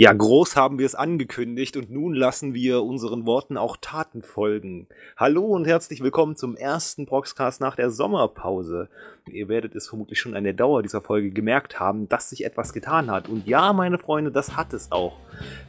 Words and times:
Ja, 0.00 0.14
groß 0.14 0.56
haben 0.56 0.78
wir 0.78 0.86
es 0.86 0.94
angekündigt 0.94 1.76
und 1.76 1.90
nun 1.90 2.14
lassen 2.14 2.54
wir 2.54 2.82
unseren 2.84 3.26
Worten 3.26 3.58
auch 3.58 3.76
Taten 3.76 4.22
folgen. 4.22 4.86
Hallo 5.14 5.44
und 5.44 5.66
herzlich 5.66 6.00
willkommen 6.00 6.36
zum 6.36 6.56
ersten 6.56 7.04
Proxcast 7.04 7.60
nach 7.60 7.76
der 7.76 7.90
Sommerpause. 7.90 8.88
Ihr 9.30 9.48
werdet 9.50 9.74
es 9.74 9.90
vermutlich 9.90 10.18
schon 10.18 10.34
an 10.34 10.44
der 10.44 10.54
Dauer 10.54 10.82
dieser 10.82 11.02
Folge 11.02 11.32
gemerkt 11.32 11.80
haben, 11.80 12.08
dass 12.08 12.30
sich 12.30 12.46
etwas 12.46 12.72
getan 12.72 13.10
hat. 13.10 13.28
Und 13.28 13.46
ja, 13.46 13.74
meine 13.74 13.98
Freunde, 13.98 14.32
das 14.32 14.56
hat 14.56 14.72
es 14.72 14.90
auch. 14.90 15.18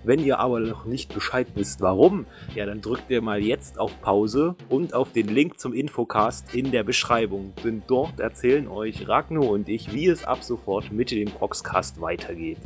Wenn 0.05 0.23
ihr 0.23 0.39
aber 0.39 0.61
noch 0.61 0.85
nicht 0.85 1.13
Bescheid 1.13 1.47
wisst, 1.55 1.81
warum, 1.81 2.25
ja, 2.55 2.65
dann 2.65 2.79
drückt 2.79 3.09
ihr 3.09 3.21
mal 3.21 3.43
jetzt 3.43 3.77
auf 3.77 3.99
Pause 3.99 4.55
und 4.69 4.93
auf 4.93 5.11
den 5.11 5.27
Link 5.27 5.59
zum 5.59 5.73
Infocast 5.73 6.55
in 6.55 6.71
der 6.71 6.85
Beschreibung. 6.85 7.51
Denn 7.65 7.83
dort 7.85 8.21
erzählen 8.21 8.69
euch 8.69 9.09
Ragnar 9.09 9.49
und 9.49 9.67
ich, 9.67 9.91
wie 9.91 10.07
es 10.07 10.23
ab 10.23 10.41
sofort 10.41 10.89
mit 10.89 11.11
dem 11.11 11.27
Proxcast 11.27 11.99
weitergeht. 11.99 12.59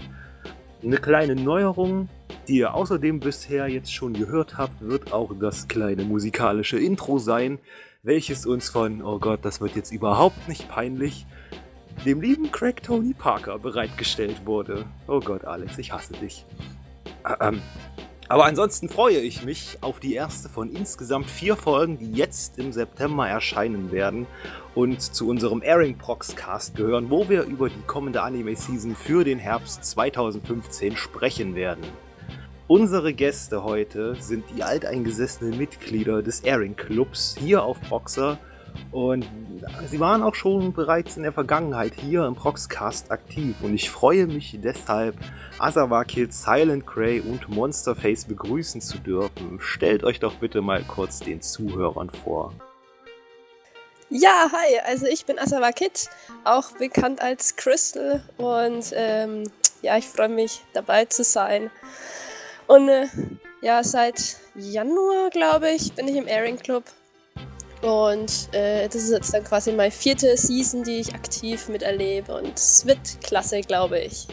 Eine 0.83 0.97
kleine 0.97 1.35
Neuerung, 1.35 2.09
die 2.47 2.57
ihr 2.57 2.73
außerdem 2.73 3.19
bisher 3.19 3.67
jetzt 3.67 3.93
schon 3.93 4.13
gehört 4.13 4.57
habt, 4.57 4.81
wird 4.81 5.13
auch 5.13 5.31
das 5.39 5.67
kleine 5.67 6.03
musikalische 6.03 6.77
Intro 6.77 7.17
sein, 7.17 7.59
welches 8.03 8.45
uns 8.45 8.69
von, 8.69 9.01
oh 9.01 9.17
Gott, 9.19 9.39
das 9.43 9.61
wird 9.61 9.75
jetzt 9.75 9.91
überhaupt 9.91 10.47
nicht 10.47 10.69
peinlich, 10.69 11.25
dem 12.05 12.21
lieben 12.21 12.51
Craig 12.51 12.83
Tony 12.83 13.13
Parker 13.13 13.57
bereitgestellt 13.57 14.45
wurde. 14.45 14.85
Oh 15.07 15.21
Gott, 15.21 15.45
Alex, 15.45 15.77
ich 15.77 15.91
hasse 15.91 16.13
dich. 16.13 16.45
Ähm, 17.39 17.61
aber 18.27 18.45
ansonsten 18.45 18.89
freue 18.89 19.19
ich 19.19 19.43
mich 19.43 19.77
auf 19.81 19.99
die 19.99 20.15
erste 20.15 20.49
von 20.49 20.71
insgesamt 20.71 21.29
vier 21.29 21.55
Folgen, 21.55 21.99
die 21.99 22.11
jetzt 22.11 22.57
im 22.57 22.71
September 22.71 23.27
erscheinen 23.27 23.91
werden 23.91 24.25
und 24.73 25.01
zu 25.01 25.27
unserem 25.29 25.61
Airing 25.61 25.97
Prox 25.97 26.35
Cast 26.35 26.75
gehören, 26.75 27.11
wo 27.11 27.29
wir 27.29 27.43
über 27.43 27.69
die 27.69 27.83
kommende 27.85 28.23
Anime-Season 28.23 28.95
für 28.95 29.23
den 29.23 29.37
Herbst 29.37 29.85
2015 29.85 30.95
sprechen 30.95 31.55
werden. 31.55 31.83
Unsere 32.67 33.13
Gäste 33.13 33.63
heute 33.63 34.15
sind 34.15 34.45
die 34.55 34.63
alteingesessenen 34.63 35.55
Mitglieder 35.55 36.23
des 36.23 36.39
Airing 36.39 36.75
Clubs 36.75 37.37
hier 37.39 37.63
auf 37.63 37.79
Proxer 37.79 38.39
und 38.91 39.25
sie 39.87 39.99
waren 39.99 40.23
auch 40.23 40.35
schon 40.35 40.73
bereits 40.73 41.17
in 41.17 41.23
der 41.23 41.33
Vergangenheit 41.33 41.93
hier 41.95 42.25
im 42.25 42.35
Proxcast 42.35 43.11
aktiv 43.11 43.55
und 43.61 43.73
ich 43.73 43.89
freue 43.89 44.27
mich 44.27 44.57
deshalb, 44.61 45.15
Asawa 45.59 46.05
Silent 46.29 46.85
Grey 46.85 47.19
und 47.21 47.49
Monsterface 47.49 48.25
begrüßen 48.25 48.81
zu 48.81 48.97
dürfen. 48.99 49.59
Stellt 49.59 50.03
euch 50.03 50.19
doch 50.19 50.35
bitte 50.35 50.61
mal 50.61 50.83
kurz 50.83 51.19
den 51.19 51.41
Zuhörern 51.41 52.09
vor. 52.09 52.53
Ja, 54.09 54.49
hi, 54.51 54.79
also 54.85 55.07
ich 55.07 55.25
bin 55.25 55.39
Asawa 55.39 55.71
Kid, 55.71 56.09
auch 56.43 56.71
bekannt 56.73 57.21
als 57.21 57.55
Crystal 57.55 58.23
und 58.37 58.91
ähm, 58.93 59.43
ja, 59.81 59.97
ich 59.97 60.07
freue 60.07 60.29
mich 60.29 60.61
dabei 60.73 61.05
zu 61.05 61.23
sein. 61.23 61.71
Und 62.67 62.89
äh, 62.89 63.07
ja, 63.61 63.83
seit 63.83 64.37
Januar, 64.55 65.29
glaube 65.31 65.71
ich, 65.71 65.93
bin 65.93 66.07
ich 66.07 66.15
im 66.15 66.27
Airing 66.27 66.57
Club 66.57 66.83
und 67.85 68.49
äh, 68.51 68.87
das 68.87 68.95
ist 68.95 69.11
jetzt 69.11 69.31
dann 69.31 69.43
quasi 69.43 69.71
meine 69.71 69.91
vierte 69.91 70.35
Season, 70.37 70.83
die 70.83 71.01
ich 71.01 71.13
aktiv 71.13 71.69
miterlebe. 71.69 72.35
Und 72.35 72.53
es 72.55 72.83
wird 72.87 72.97
klasse, 73.21 73.61
glaube 73.61 73.99
ich. 73.99 74.25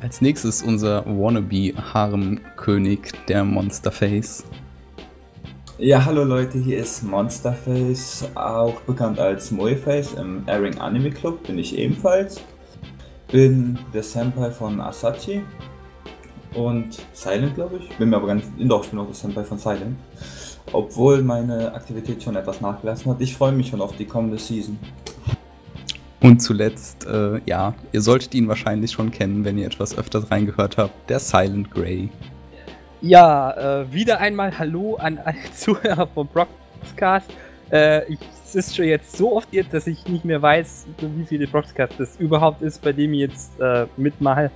Als 0.00 0.22
nächstes 0.22 0.62
unser 0.62 1.04
Wannabe-Harem-König, 1.04 3.12
der 3.28 3.44
Monsterface. 3.44 4.44
Ja, 5.76 6.06
hallo 6.06 6.24
Leute, 6.24 6.56
hier 6.58 6.78
ist 6.78 7.02
Monsterface, 7.02 8.24
auch 8.34 8.80
bekannt 8.82 9.18
als 9.18 9.50
Moeface 9.50 10.14
im 10.14 10.44
Airing 10.46 10.78
Anime 10.78 11.10
Club, 11.10 11.46
bin 11.46 11.58
ich 11.58 11.76
ebenfalls. 11.76 12.40
Bin 13.30 13.78
der 13.92 14.02
Senpai 14.02 14.50
von 14.50 14.80
Asachi 14.80 15.42
und 16.54 16.98
Silent, 17.12 17.54
glaube 17.54 17.76
ich. 17.76 17.90
Bin 17.98 18.08
mir 18.08 18.16
aber 18.16 18.28
ganz, 18.28 18.44
doch, 18.58 18.84
ich 18.84 18.90
bin 18.90 18.98
auch 18.98 19.06
der 19.06 19.14
Senpai 19.14 19.44
von 19.44 19.58
Silent 19.58 19.98
obwohl 20.72 21.22
meine 21.22 21.74
Aktivität 21.74 22.22
schon 22.22 22.36
etwas 22.36 22.60
nachgelassen 22.60 23.12
hat. 23.12 23.20
Ich 23.20 23.36
freue 23.36 23.52
mich 23.52 23.68
schon 23.68 23.80
auf 23.80 23.96
die 23.96 24.04
kommende 24.04 24.38
Season. 24.38 24.78
Und 26.20 26.40
zuletzt, 26.40 27.06
äh, 27.06 27.40
ja, 27.46 27.74
ihr 27.92 28.00
solltet 28.00 28.34
ihn 28.34 28.48
wahrscheinlich 28.48 28.90
schon 28.90 29.10
kennen, 29.10 29.44
wenn 29.44 29.56
ihr 29.56 29.66
etwas 29.66 29.96
öfters 29.96 30.30
reingehört 30.30 30.76
habt, 30.76 31.08
der 31.08 31.20
Silent 31.20 31.70
Grey. 31.70 32.08
Ja, 33.00 33.82
äh, 33.82 33.92
wieder 33.92 34.18
einmal 34.18 34.58
Hallo 34.58 34.96
an 34.96 35.18
alle 35.18 35.36
Zuhörer 35.54 36.08
vom 36.08 36.26
Broadcast. 36.26 37.30
Äh, 37.70 38.12
ich, 38.12 38.18
es 38.44 38.54
ist 38.56 38.76
schon 38.76 38.86
jetzt 38.86 39.16
so 39.16 39.36
oft 39.36 39.52
jetzt, 39.52 39.72
dass 39.72 39.86
ich 39.86 40.08
nicht 40.08 40.24
mehr 40.24 40.42
weiß, 40.42 40.86
wie 41.00 41.26
viele 41.26 41.46
Broadcasts 41.46 41.96
das 41.96 42.16
überhaupt 42.16 42.62
ist, 42.62 42.82
bei 42.82 42.92
dem 42.92 43.12
ich 43.12 43.20
jetzt 43.20 43.60
äh, 43.60 43.86
mitmache. 43.96 44.50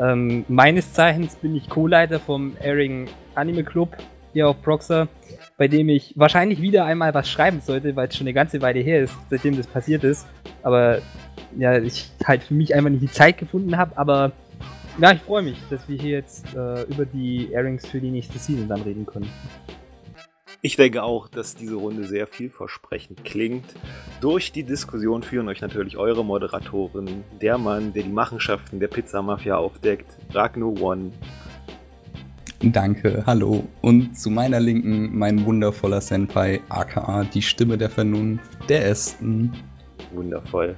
Ähm, 0.00 0.44
meines 0.48 0.92
Zeichens 0.92 1.36
bin 1.36 1.54
ich 1.56 1.68
Co-Leiter 1.68 2.20
vom 2.20 2.56
Airing 2.62 3.08
Anime 3.34 3.64
Club 3.64 3.96
hier 4.32 4.48
auf 4.48 4.62
Proxer, 4.62 5.08
bei 5.58 5.66
dem 5.68 5.88
ich 5.88 6.14
wahrscheinlich 6.16 6.62
wieder 6.62 6.86
einmal 6.86 7.12
was 7.12 7.28
schreiben 7.28 7.60
sollte, 7.60 7.94
weil 7.96 8.08
es 8.08 8.16
schon 8.16 8.26
eine 8.26 8.32
ganze 8.32 8.62
Weile 8.62 8.78
her 8.80 9.02
ist, 9.02 9.14
seitdem 9.28 9.56
das 9.56 9.66
passiert 9.66 10.04
ist. 10.04 10.26
Aber 10.62 11.00
ja, 11.58 11.76
ich 11.78 12.10
halt 12.24 12.44
für 12.44 12.54
mich 12.54 12.74
einfach 12.74 12.90
nicht 12.90 13.02
die 13.02 13.10
Zeit 13.10 13.38
gefunden 13.38 13.76
habe. 13.76 13.98
Aber 13.98 14.32
ja, 15.00 15.12
ich 15.12 15.20
freue 15.20 15.42
mich, 15.42 15.58
dass 15.68 15.88
wir 15.88 16.00
hier 16.00 16.12
jetzt 16.12 16.54
äh, 16.54 16.84
über 16.84 17.04
die 17.04 17.50
Airings 17.52 17.86
für 17.86 18.00
die 18.00 18.10
nächste 18.10 18.38
Season 18.38 18.68
dann 18.68 18.82
reden 18.82 19.04
können. 19.04 19.28
Ich 20.60 20.76
denke 20.76 21.02
auch, 21.02 21.28
dass 21.28 21.56
diese 21.56 21.74
Runde 21.74 22.04
sehr 22.04 22.26
vielversprechend 22.26 23.24
klingt. 23.24 23.64
Durch 24.20 24.52
die 24.52 24.64
Diskussion 24.64 25.22
führen 25.22 25.48
euch 25.48 25.60
natürlich 25.60 25.96
eure 25.96 26.24
Moderatoren, 26.24 27.24
der 27.40 27.58
Mann, 27.58 27.92
der 27.92 28.04
die 28.04 28.08
Machenschaften 28.08 28.80
der 28.80 28.88
Pizza 28.88 29.22
Mafia 29.22 29.56
aufdeckt, 29.56 30.18
Ragnar 30.32 30.80
One 30.80 31.12
Danke, 32.60 33.22
hallo. 33.24 33.68
Und 33.82 34.18
zu 34.18 34.30
meiner 34.30 34.58
Linken 34.58 35.16
mein 35.16 35.46
wundervoller 35.46 36.00
Senpai, 36.00 36.60
aka 36.68 37.22
die 37.22 37.42
Stimme 37.42 37.78
der 37.78 37.88
Vernunft, 37.88 38.58
der 38.68 38.84
Ästen. 38.86 39.52
Wundervoll. 40.12 40.76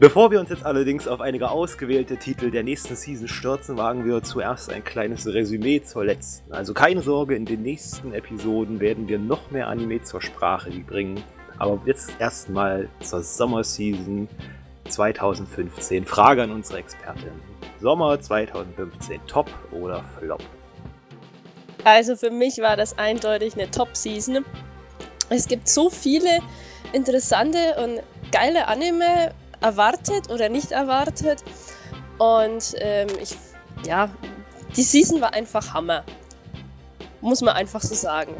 Bevor 0.00 0.32
wir 0.32 0.40
uns 0.40 0.50
jetzt 0.50 0.66
allerdings 0.66 1.06
auf 1.06 1.20
einige 1.20 1.52
ausgewählte 1.52 2.16
Titel 2.16 2.50
der 2.50 2.64
nächsten 2.64 2.96
Season 2.96 3.28
stürzen, 3.28 3.76
wagen 3.76 4.04
wir 4.04 4.24
zuerst 4.24 4.72
ein 4.72 4.82
kleines 4.82 5.24
Resümee 5.28 5.82
zur 5.82 6.04
letzten. 6.04 6.52
Also 6.52 6.74
keine 6.74 7.00
Sorge, 7.00 7.36
in 7.36 7.44
den 7.44 7.62
nächsten 7.62 8.12
Episoden 8.12 8.80
werden 8.80 9.06
wir 9.06 9.20
noch 9.20 9.52
mehr 9.52 9.68
Anime 9.68 10.02
zur 10.02 10.20
Sprache 10.20 10.70
bringen. 10.84 11.22
Aber 11.58 11.80
jetzt 11.86 12.16
erstmal 12.18 12.88
zur 12.98 13.22
Sommerseason 13.22 14.26
2015. 14.88 16.06
Frage 16.06 16.42
an 16.42 16.50
unsere 16.50 16.80
Expertin. 16.80 17.30
Sommer 17.80 18.20
2015, 18.20 19.20
Top 19.28 19.48
oder 19.70 20.02
Flop? 20.18 20.42
Also 21.84 22.16
für 22.16 22.30
mich 22.30 22.58
war 22.58 22.76
das 22.76 22.98
eindeutig 22.98 23.54
eine 23.54 23.70
Top-Season. 23.70 24.44
Es 25.30 25.48
gibt 25.48 25.68
so 25.68 25.90
viele 25.90 26.40
interessante 26.92 27.58
und 27.82 28.00
geile 28.30 28.68
Anime 28.68 29.32
erwartet 29.60 30.30
oder 30.30 30.48
nicht 30.48 30.72
erwartet. 30.72 31.42
Und 32.18 32.74
ähm, 32.78 33.08
ich, 33.20 33.34
ja, 33.84 34.10
die 34.76 34.82
Season 34.82 35.20
war 35.20 35.34
einfach 35.34 35.74
Hammer. 35.74 36.04
Muss 37.20 37.40
man 37.40 37.54
einfach 37.54 37.80
so 37.80 37.94
sagen. 37.94 38.34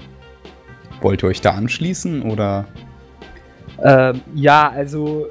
Wollt 1.00 1.22
ihr 1.22 1.28
euch 1.28 1.40
da 1.40 1.52
anschließen 1.52 2.22
oder? 2.22 2.66
Ähm, 3.82 4.20
ja, 4.34 4.70
also 4.70 5.26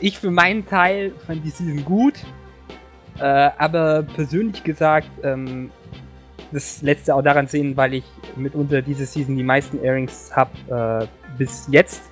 ich 0.00 0.18
für 0.18 0.30
meinen 0.30 0.66
Teil 0.66 1.12
fand 1.26 1.44
die 1.44 1.50
Season 1.50 1.84
gut. 1.84 2.14
Äh, 3.18 3.50
aber 3.56 4.02
persönlich 4.02 4.62
gesagt, 4.62 5.08
ähm, 5.22 5.70
das 6.52 6.82
letzte 6.82 7.14
auch 7.14 7.22
daran 7.22 7.46
sehen, 7.46 7.76
weil 7.76 7.94
ich 7.94 8.04
mitunter 8.36 8.82
diese 8.82 9.06
Season 9.06 9.36
die 9.36 9.42
meisten 9.42 9.82
Airings 9.82 10.30
habe 10.34 11.06
äh, 11.06 11.06
bis 11.38 11.68
jetzt. 11.70 12.02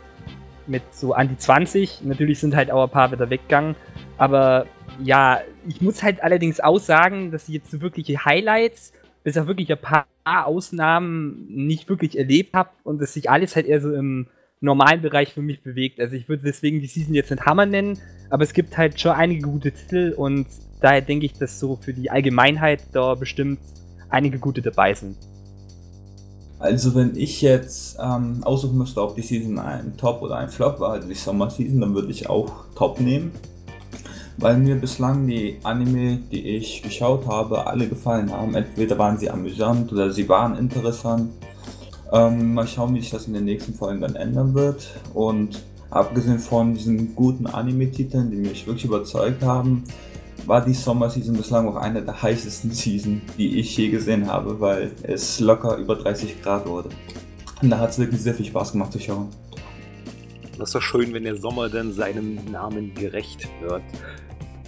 Mit 0.67 0.83
so 0.95 1.13
an 1.13 1.29
die 1.29 1.37
20. 1.37 2.05
Natürlich 2.05 2.41
sind 2.41 2.57
halt 2.57 2.71
auch 2.71 2.85
ein 2.85 2.91
paar 2.91 3.13
wieder 3.13 3.29
weggegangen. 3.29 3.77
Aber 4.17 4.65
ja, 5.03 5.41
ich 5.69 5.83
muss 5.83 6.03
halt 6.03 6.23
allerdings 6.23 6.59
auch 6.59 6.79
sagen, 6.79 7.31
dass 7.31 7.49
ich 7.49 7.55
jetzt 7.57 7.71
so 7.71 7.83
wirkliche 7.83 8.25
Highlights, 8.25 8.95
bis 9.25 9.37
auf 9.37 9.47
wirklich 9.47 9.71
ein 9.71 9.79
paar 9.79 10.07
Ausnahmen 10.25 11.47
nicht 11.49 11.91
wirklich 11.91 12.17
erlebt 12.17 12.55
habe 12.55 12.71
und 12.83 13.01
dass 13.01 13.13
sich 13.13 13.29
alles 13.29 13.57
halt 13.57 13.67
eher 13.67 13.81
so 13.83 13.93
im 13.93 14.29
normalen 14.61 15.03
Bereich 15.03 15.35
für 15.35 15.43
mich 15.43 15.63
bewegt. 15.63 16.01
Also 16.01 16.17
ich 16.17 16.29
würde 16.29 16.45
deswegen 16.45 16.81
die 16.81 16.87
Season 16.87 17.15
jetzt 17.15 17.31
nicht 17.31 17.45
Hammer 17.45 17.67
nennen, 17.67 17.99
aber 18.31 18.43
es 18.43 18.55
gibt 18.55 18.79
halt 18.79 18.99
schon 18.99 19.13
einige 19.13 19.43
gute 19.43 19.73
Titel 19.73 20.15
und 20.17 20.47
daher 20.81 21.03
denke 21.03 21.27
ich, 21.27 21.35
dass 21.35 21.61
so 21.61 21.77
für 21.77 21.93
die 21.93 22.11
Allgemeinheit 22.11 22.85
da 22.93 23.15
bestimmt 23.15 23.59
einige 24.15 24.39
gute 24.39 24.63
dabei 24.63 24.95
sind. 24.95 25.17
Also 26.59 26.95
wenn 26.95 27.15
ich 27.17 27.43
jetzt 27.43 27.99
ähm, 28.01 28.43
aussuchen 28.43 28.79
müsste, 28.79 29.03
ob 29.03 29.17
die 29.17 29.23
Season 29.23 29.59
ein 29.59 29.97
Top 29.99 30.23
oder 30.23 30.37
ein 30.37 30.49
Flop 30.49 30.81
war, 30.81 30.93
also 30.93 31.09
die 31.09 31.15
Sommer-Season, 31.15 31.81
dann 31.81 31.95
würde 31.95 32.11
ich 32.11 32.31
auch 32.31 32.51
Top 32.75 33.01
nehmen. 33.01 33.33
Weil 34.39 34.57
mir 34.57 34.77
bislang 34.77 35.27
die 35.27 35.59
Anime, 35.63 36.21
die 36.33 36.57
ich 36.57 36.83
geschaut 36.83 37.27
habe, 37.27 37.67
alle 37.67 37.87
gefallen 37.87 38.33
haben. 38.33 38.55
Entweder 38.55 38.99
waren 38.99 39.19
sie 39.19 39.31
amüsant 39.31 39.93
oder 39.93 40.11
sie 40.11 40.29
waren 40.29 40.57
interessant. 40.57 41.33
Ähm, 42.13 42.55
mal 42.55 42.67
schauen, 42.67 42.95
wie 42.95 43.01
sich 43.01 43.11
das 43.11 43.27
in 43.27 43.35
den 43.35 43.45
nächsten 43.45 43.75
Folgen 43.75 44.01
dann 44.01 44.17
ändern 44.17 44.55
wird. 44.55 44.89
Und 45.13 45.63
abgesehen 45.91 46.39
von 46.39 46.75
diesen 46.75 47.15
guten 47.15 47.47
Anime-Titeln, 47.47 48.31
die 48.31 48.37
mich 48.37 48.67
wirklich 48.67 48.87
überzeugt 48.87 49.43
haben, 49.43 49.85
war 50.46 50.64
die 50.64 50.75
Sommerseason 50.75 51.37
bislang 51.37 51.69
auch 51.69 51.76
eine 51.76 52.02
der 52.02 52.23
heißesten 52.23 52.70
Season, 52.70 53.23
die 53.38 53.58
ich 53.58 53.76
je 53.76 53.88
gesehen 53.88 54.26
habe, 54.26 54.61
weil 54.61 54.93
es 55.02 55.41
locker 55.41 55.76
über 55.76 55.96
30 55.96 56.43
Grad 56.43 56.67
wurde. 56.67 56.91
Und 57.62 57.70
da 57.70 57.79
hat 57.79 57.91
es 57.91 57.99
wirklich 57.99 58.20
sehr 58.20 58.35
viel 58.35 58.46
Spaß 58.46 58.73
gemacht 58.73 58.93
zu 58.93 59.00
schauen. 59.00 59.29
Das 60.58 60.69
ist 60.69 60.75
doch 60.75 60.82
schön, 60.82 61.12
wenn 61.12 61.25
der 61.25 61.37
Sommer 61.37 61.69
dann 61.69 61.93
seinem 61.93 62.38
Namen 62.50 62.94
gerecht 62.94 63.49
wird. 63.61 63.82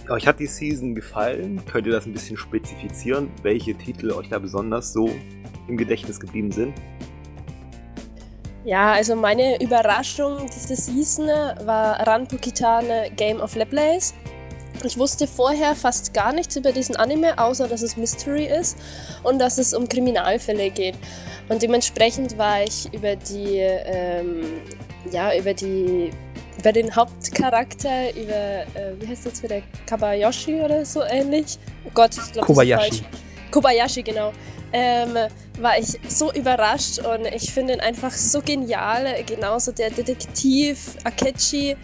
Euch 0.09 0.25
hat 0.25 0.39
die 0.39 0.47
Season 0.47 0.95
gefallen? 0.95 1.61
Könnt 1.65 1.85
ihr 1.85 1.93
das 1.93 2.05
ein 2.05 2.13
bisschen 2.13 2.37
spezifizieren, 2.37 3.29
welche 3.43 3.75
Titel 3.75 4.11
euch 4.11 4.29
da 4.29 4.39
besonders 4.39 4.93
so 4.93 5.09
im 5.67 5.77
Gedächtnis 5.77 6.19
geblieben 6.19 6.51
sind? 6.51 6.73
Ja, 8.63 8.91
also 8.91 9.15
meine 9.15 9.61
Überraschung 9.61 10.39
diese 10.53 10.75
Season 10.75 11.27
war 11.27 12.05
Ranpukitane 12.05 13.11
Game 13.15 13.39
of 13.39 13.55
Leblaze. 13.55 14.13
Ich 14.83 14.97
wusste 14.97 15.27
vorher 15.27 15.75
fast 15.75 16.13
gar 16.13 16.33
nichts 16.33 16.55
über 16.55 16.71
diesen 16.71 16.95
Anime, 16.95 17.37
außer 17.37 17.67
dass 17.67 17.81
es 17.81 17.97
Mystery 17.97 18.45
ist 18.45 18.77
und 19.23 19.39
dass 19.39 19.57
es 19.57 19.73
um 19.73 19.89
Kriminalfälle 19.89 20.69
geht. 20.69 20.95
Und 21.49 21.61
dementsprechend 21.61 22.37
war 22.37 22.63
ich 22.63 22.91
über 22.93 23.15
die, 23.15 23.57
ähm, 23.59 24.61
ja, 25.11 25.35
über 25.35 25.53
die, 25.53 26.11
über 26.59 26.71
den 26.71 26.95
Hauptcharakter, 26.95 28.15
über, 28.15 28.33
äh, 28.33 28.93
wie 28.99 29.07
heißt 29.07 29.25
das 29.25 29.41
wieder, 29.41 29.61
Kabayashi 29.85 30.61
oder 30.61 30.85
so 30.85 31.03
ähnlich? 31.03 31.57
Oh 31.85 31.91
Gott, 31.93 32.11
ich 32.17 32.33
glaube, 32.33 32.47
Kobayashi. 32.47 32.89
Das 32.89 32.97
ist 32.97 33.05
falsch. 33.05 33.21
Kobayashi, 33.51 34.03
genau. 34.03 34.33
Ähm, 34.73 35.15
war 35.59 35.79
ich 35.79 35.97
so 36.09 36.31
überrascht 36.33 36.99
und 36.99 37.25
ich 37.27 37.53
finde 37.53 37.73
ihn 37.73 37.79
einfach 37.79 38.11
so 38.11 38.41
genial. 38.41 39.23
Genauso 39.25 39.71
der 39.71 39.89
Detektiv 39.89 40.97
Akechi. 41.03 41.77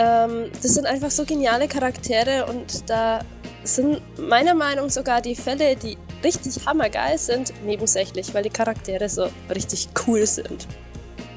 Ähm, 0.00 0.50
das 0.62 0.74
sind 0.74 0.86
einfach 0.86 1.10
so 1.10 1.26
geniale 1.26 1.68
Charaktere 1.68 2.46
und 2.46 2.88
da 2.88 3.20
sind 3.64 4.00
meiner 4.18 4.54
Meinung 4.54 4.86
nach 4.86 4.92
sogar 4.92 5.20
die 5.20 5.34
Fälle, 5.34 5.76
die 5.76 5.98
richtig 6.24 6.64
hammergeil 6.64 7.18
sind, 7.18 7.52
nebensächlich, 7.66 8.32
weil 8.32 8.44
die 8.44 8.50
Charaktere 8.50 9.10
so 9.10 9.28
richtig 9.54 9.88
cool 10.06 10.26
sind. 10.26 10.66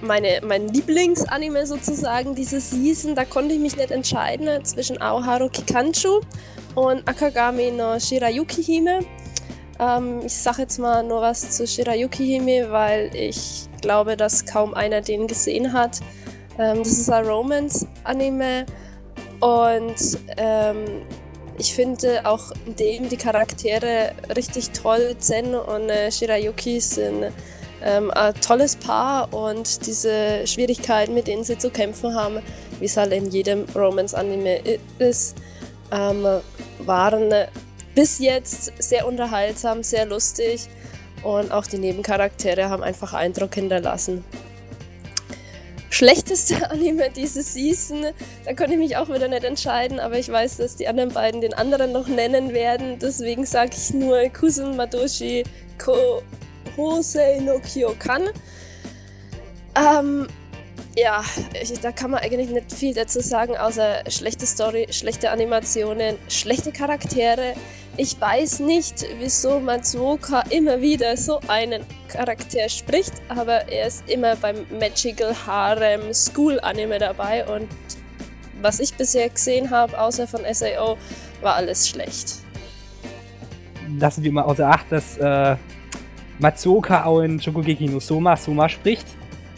Meine, 0.01 0.39
mein 0.45 0.69
Lieblingsanime 0.69 1.68
sozusagen 1.68 2.36
diese 2.36 2.62
Season, 2.62 3.15
da 3.15 3.25
konnte 3.25 3.54
ich 3.54 3.60
mich 3.60 3.75
nicht 3.75 3.92
entscheiden 3.92 4.63
zwischen 4.63 5.01
Aoharu 5.01 5.50
Kikanchu 5.50 6.21
und 6.75 7.06
Akagami 7.06 7.69
no 7.69 8.00
Shirayuki 8.00 8.63
Hime. 8.63 9.00
Ähm, 9.77 10.21
ich 10.25 10.36
sage 10.36 10.62
jetzt 10.62 10.80
mal 10.80 11.04
nur 11.04 11.19
was 11.19 11.51
zu 11.51 11.68
Shirayuki 11.68 12.25
Hime, 12.25 12.71
weil 12.71 13.13
ich 13.13 13.68
glaube, 13.81 14.15
dass 14.15 14.45
kaum 14.45 14.74
einer 14.74 15.01
den 15.01 15.27
gesehen 15.27 15.74
hat. 15.74 16.00
Ähm, 16.58 16.80
das 16.80 16.94
ist 16.94 17.10
ein 17.10 17.26
Romance-Anime 17.26 18.66
und 19.40 19.96
ähm, 20.38 21.04
ich 21.58 21.74
finde 21.74 22.26
auch 22.26 22.52
in 22.66 22.76
dem 22.76 23.10
die 23.10 23.18
Charaktere 23.18 24.12
richtig 24.36 24.72
toll. 24.72 25.16
Zen 25.20 25.56
und 25.56 25.90
äh, 25.90 26.12
Shirayuki 26.12 26.80
sind 26.80 27.32
ähm, 27.84 28.12
ein 28.12 28.34
tolles 28.36 28.76
Paar 28.76 29.34
und 29.34 29.86
diese 29.86 30.48
Schwierigkeiten, 30.48 31.14
mit 31.14 31.28
denen 31.28 31.44
sie 31.44 31.58
zu 31.58 31.70
kämpfen 31.70 32.16
haben, 32.16 32.40
wie 32.80 32.86
es 32.86 32.98
halt 32.98 33.12
in 33.12 33.30
jedem 33.30 33.66
Romance-Anime 33.76 34.62
ist, 35.00 35.36
ähm, 35.92 36.26
waren 36.80 37.34
bis 37.94 38.20
jetzt 38.20 38.74
sehr 38.80 39.08
unterhaltsam, 39.08 39.84
sehr 39.84 40.06
lustig 40.06 40.68
und 41.24 41.52
auch 41.52 41.68
die 41.68 41.78
Nebencharaktere 41.78 42.70
haben 42.70 42.84
einfach 42.84 43.14
Eindruck 43.14 43.56
hinterlassen. 43.56 44.24
Schlechteste 45.94 46.69
Anime 46.72 47.12
diese 47.12 47.44
Season, 47.44 48.07
da 48.45 48.54
konnte 48.54 48.74
ich 48.74 48.80
mich 48.80 48.98
auch 48.98 49.10
wieder 49.10 49.28
nicht 49.28 49.44
entscheiden, 49.44 50.00
aber 50.00 50.18
ich 50.18 50.28
weiß, 50.28 50.57
dass 50.57 50.75
die 50.75 50.88
anderen 50.88 51.13
beiden 51.13 51.40
den 51.40 51.54
anderen 51.54 51.92
noch 51.92 52.07
nennen 52.07 52.51
werden, 52.51 52.98
deswegen 53.00 53.45
sage 53.45 53.74
ich 53.78 53.94
nur 53.94 54.28
Kusun 54.30 54.75
Madoshi 54.75 55.44
Ko 55.78 56.24
Hosei 56.75 57.40
no 57.42 57.60
Kyokan. 57.60 58.30
Ähm, 59.75 60.28
ja, 60.98 61.24
ich, 61.62 61.80
da 61.80 61.92
kann 61.92 62.10
man 62.10 62.22
eigentlich 62.22 62.50
nicht 62.50 62.74
viel 62.74 62.96
dazu 62.96 63.19
sagen, 63.19 63.56
außer 63.56 64.10
schlechte 64.10 64.48
Story, 64.48 64.88
schlechte 64.89 65.30
Animationen, 65.30 66.18
schlechte 66.28 66.72
Charaktere. 66.72 67.54
Ich 67.95 68.19
weiß 68.19 68.62
nicht, 68.62 69.06
wieso 69.19 69.60
Matsuoka 69.60 70.42
immer 70.50 70.81
wieder 70.81 71.16
so 71.16 71.40
einen 71.48 71.84
Charakter 72.07 72.68
spricht, 72.68 73.13
aber 73.30 73.68
er 73.72 73.88
ist 73.88 74.10
immer 74.10 74.36
beim 74.36 74.66
Magical 74.80 75.36
Harem 75.45 76.12
School 76.12 76.60
Anime 76.62 76.98
dabei 76.98 77.45
und 77.45 77.68
was 78.62 78.80
ich 78.80 78.95
bisher 78.95 79.30
gesehen 79.30 79.69
habe, 79.69 80.00
außer 80.00 80.25
von 80.28 80.42
SAO, 80.51 80.98
war 81.42 81.54
alles 81.54 81.88
schlecht. 81.88 82.38
Lassen 84.00 84.24
wir 84.24 84.31
mal 84.31 84.44
außer 84.44 84.68
Acht, 84.68 84.92
dass 84.92 85.18
äh, 85.19 85.56
Matsuoka 86.39 87.04
auch 87.06 87.22
in 87.22 87.39
Shokugeki 87.39 87.89
no 87.89 88.00
Soma 88.00 88.36
Soma 88.36 88.68
spricht. 88.69 89.06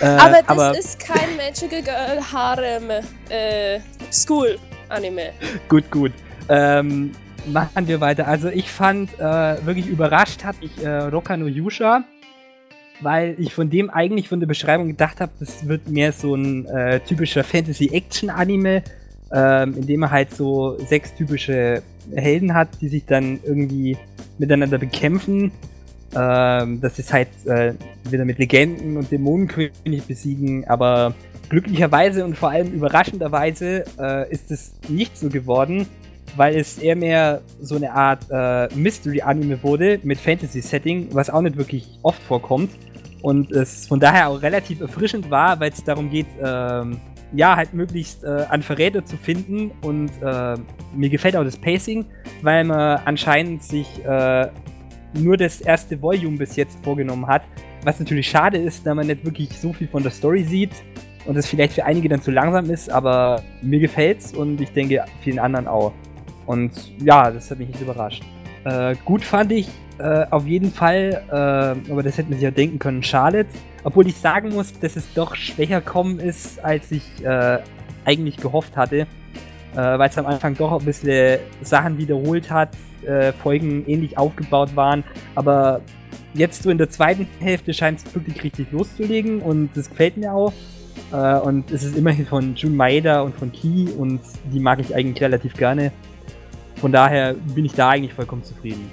äh, 0.00 0.06
aber 0.06 0.40
das 0.40 0.48
aber 0.48 0.78
ist 0.78 0.98
kein 0.98 1.36
Magical 1.36 1.82
Girl 1.82 2.32
Harem 2.32 2.90
äh, 3.28 3.80
School 4.10 4.58
Anime. 4.88 5.32
Gut, 5.68 5.90
gut. 5.90 6.12
Ähm, 6.48 7.12
machen 7.46 7.88
wir 7.88 8.00
weiter. 8.00 8.26
Also 8.26 8.48
ich 8.48 8.70
fand 8.70 9.14
äh, 9.18 9.64
wirklich 9.64 9.86
überrascht 9.86 10.44
hat 10.44 10.56
ich 10.60 10.82
äh, 10.82 10.88
Roka 10.88 11.36
no 11.36 11.46
Yusha, 11.46 12.04
weil 13.00 13.36
ich 13.38 13.54
von 13.54 13.70
dem 13.70 13.90
eigentlich 13.90 14.28
von 14.28 14.40
der 14.40 14.46
Beschreibung 14.46 14.88
gedacht 14.88 15.20
habe, 15.20 15.32
das 15.38 15.66
wird 15.68 15.88
mehr 15.88 16.12
so 16.12 16.34
ein 16.34 16.66
äh, 16.66 17.00
typischer 17.00 17.44
Fantasy-Action-Anime, 17.44 18.82
ähm, 19.32 19.76
in 19.76 19.86
dem 19.86 20.02
er 20.02 20.10
halt 20.10 20.34
so 20.34 20.78
sechs 20.78 21.14
typische 21.14 21.82
Helden 22.14 22.54
hat, 22.54 22.68
die 22.80 22.88
sich 22.88 23.04
dann 23.04 23.40
irgendwie 23.44 23.96
miteinander 24.38 24.78
bekämpfen. 24.78 25.52
Ähm, 26.16 26.80
das 26.80 26.98
ist 26.98 27.12
halt 27.12 27.28
äh, 27.46 27.74
wieder 28.10 28.24
mit 28.24 28.38
Legenden 28.38 28.96
und 28.96 29.10
Dämonenkönig 29.10 30.04
besiegen, 30.06 30.66
aber 30.66 31.14
glücklicherweise 31.50 32.24
und 32.24 32.36
vor 32.36 32.50
allem 32.50 32.72
überraschenderweise 32.72 33.84
äh, 33.98 34.30
ist 34.32 34.50
es 34.50 34.72
nicht 34.88 35.18
so 35.18 35.28
geworden, 35.28 35.86
weil 36.36 36.56
es 36.56 36.78
eher 36.78 36.96
mehr 36.96 37.40
so 37.60 37.76
eine 37.76 37.92
Art 37.92 38.26
äh, 38.30 38.68
Mystery-Anime 38.74 39.62
wurde 39.62 40.00
mit 40.02 40.18
Fantasy-Setting, 40.18 41.08
was 41.12 41.30
auch 41.30 41.40
nicht 41.40 41.56
wirklich 41.56 41.98
oft 42.02 42.22
vorkommt. 42.22 42.70
Und 43.22 43.50
es 43.50 43.86
von 43.86 43.98
daher 43.98 44.28
auch 44.28 44.42
relativ 44.42 44.80
erfrischend 44.80 45.30
war, 45.30 45.58
weil 45.60 45.72
es 45.72 45.82
darum 45.82 46.10
geht, 46.10 46.26
ähm, 46.42 47.00
ja, 47.32 47.56
halt 47.56 47.74
möglichst 47.74 48.24
äh, 48.24 48.46
an 48.48 48.62
Verräter 48.62 49.04
zu 49.04 49.16
finden. 49.16 49.72
Und 49.82 50.10
äh, 50.22 50.54
mir 50.94 51.10
gefällt 51.10 51.36
auch 51.36 51.44
das 51.44 51.56
Pacing, 51.56 52.06
weil 52.42 52.64
man 52.64 53.00
anscheinend 53.04 53.62
sich 53.62 54.04
äh, 54.04 54.48
nur 55.14 55.36
das 55.36 55.60
erste 55.60 56.00
Volume 56.00 56.38
bis 56.38 56.56
jetzt 56.56 56.78
vorgenommen 56.84 57.26
hat. 57.26 57.42
Was 57.84 57.98
natürlich 57.98 58.28
schade 58.28 58.58
ist, 58.58 58.86
da 58.86 58.94
man 58.94 59.06
nicht 59.06 59.24
wirklich 59.24 59.50
so 59.58 59.72
viel 59.72 59.88
von 59.88 60.02
der 60.02 60.12
Story 60.12 60.44
sieht 60.44 60.72
und 61.26 61.36
es 61.36 61.46
vielleicht 61.46 61.74
für 61.74 61.84
einige 61.84 62.08
dann 62.08 62.22
zu 62.22 62.30
langsam 62.30 62.70
ist, 62.70 62.90
aber 62.90 63.42
mir 63.62 63.78
gefällt's 63.78 64.32
und 64.32 64.60
ich 64.60 64.70
denke 64.72 65.04
vielen 65.22 65.38
anderen 65.38 65.66
auch. 65.66 65.92
Und 66.48 66.72
ja, 67.04 67.30
das 67.30 67.50
hat 67.50 67.58
mich 67.58 67.68
nicht 67.68 67.82
überrascht. 67.82 68.22
Äh, 68.64 68.96
gut 69.04 69.22
fand 69.22 69.52
ich 69.52 69.68
äh, 69.98 70.24
auf 70.30 70.46
jeden 70.46 70.72
Fall, 70.72 71.22
äh, 71.28 71.92
aber 71.92 72.02
das 72.02 72.16
hätte 72.16 72.30
man 72.30 72.38
sich 72.38 72.44
ja 72.44 72.50
denken 72.50 72.78
können, 72.78 73.02
Charlotte. 73.02 73.50
Obwohl 73.84 74.06
ich 74.06 74.16
sagen 74.16 74.54
muss, 74.54 74.72
dass 74.80 74.96
es 74.96 75.12
doch 75.12 75.34
schwächer 75.34 75.82
kommen 75.82 76.18
ist, 76.18 76.64
als 76.64 76.90
ich 76.90 77.02
äh, 77.22 77.58
eigentlich 78.06 78.38
gehofft 78.38 78.78
hatte. 78.78 79.00
Äh, 79.00 79.06
Weil 79.76 80.08
es 80.08 80.16
am 80.16 80.24
Anfang 80.24 80.54
doch 80.54 80.72
ein 80.80 80.84
bisschen 80.86 81.38
Sachen 81.60 81.98
wiederholt 81.98 82.50
hat, 82.50 82.70
äh, 83.04 83.32
Folgen 83.32 83.84
ähnlich 83.86 84.16
aufgebaut 84.16 84.74
waren. 84.74 85.04
Aber 85.34 85.82
jetzt 86.32 86.62
so 86.62 86.70
in 86.70 86.78
der 86.78 86.88
zweiten 86.88 87.28
Hälfte 87.40 87.74
scheint 87.74 87.98
es 87.98 88.14
wirklich 88.14 88.42
richtig 88.42 88.72
loszulegen 88.72 89.40
und 89.40 89.68
das 89.74 89.90
gefällt 89.90 90.16
mir 90.16 90.32
auch. 90.32 90.54
und 91.44 91.70
es 91.70 91.84
ist 91.84 91.96
immerhin 91.96 92.26
von 92.26 92.54
Jun 92.54 92.76
Maeda 92.76 93.20
und 93.22 93.34
von 93.34 93.50
Ki 93.50 93.88
und 93.96 94.20
die 94.52 94.60
mag 94.60 94.78
ich 94.80 94.94
eigentlich 94.94 95.22
relativ 95.22 95.54
gerne. 95.54 95.92
Von 96.80 96.92
daher 96.92 97.34
bin 97.34 97.64
ich 97.64 97.72
da 97.72 97.90
eigentlich 97.90 98.12
vollkommen 98.12 98.44
zufrieden. 98.44 98.90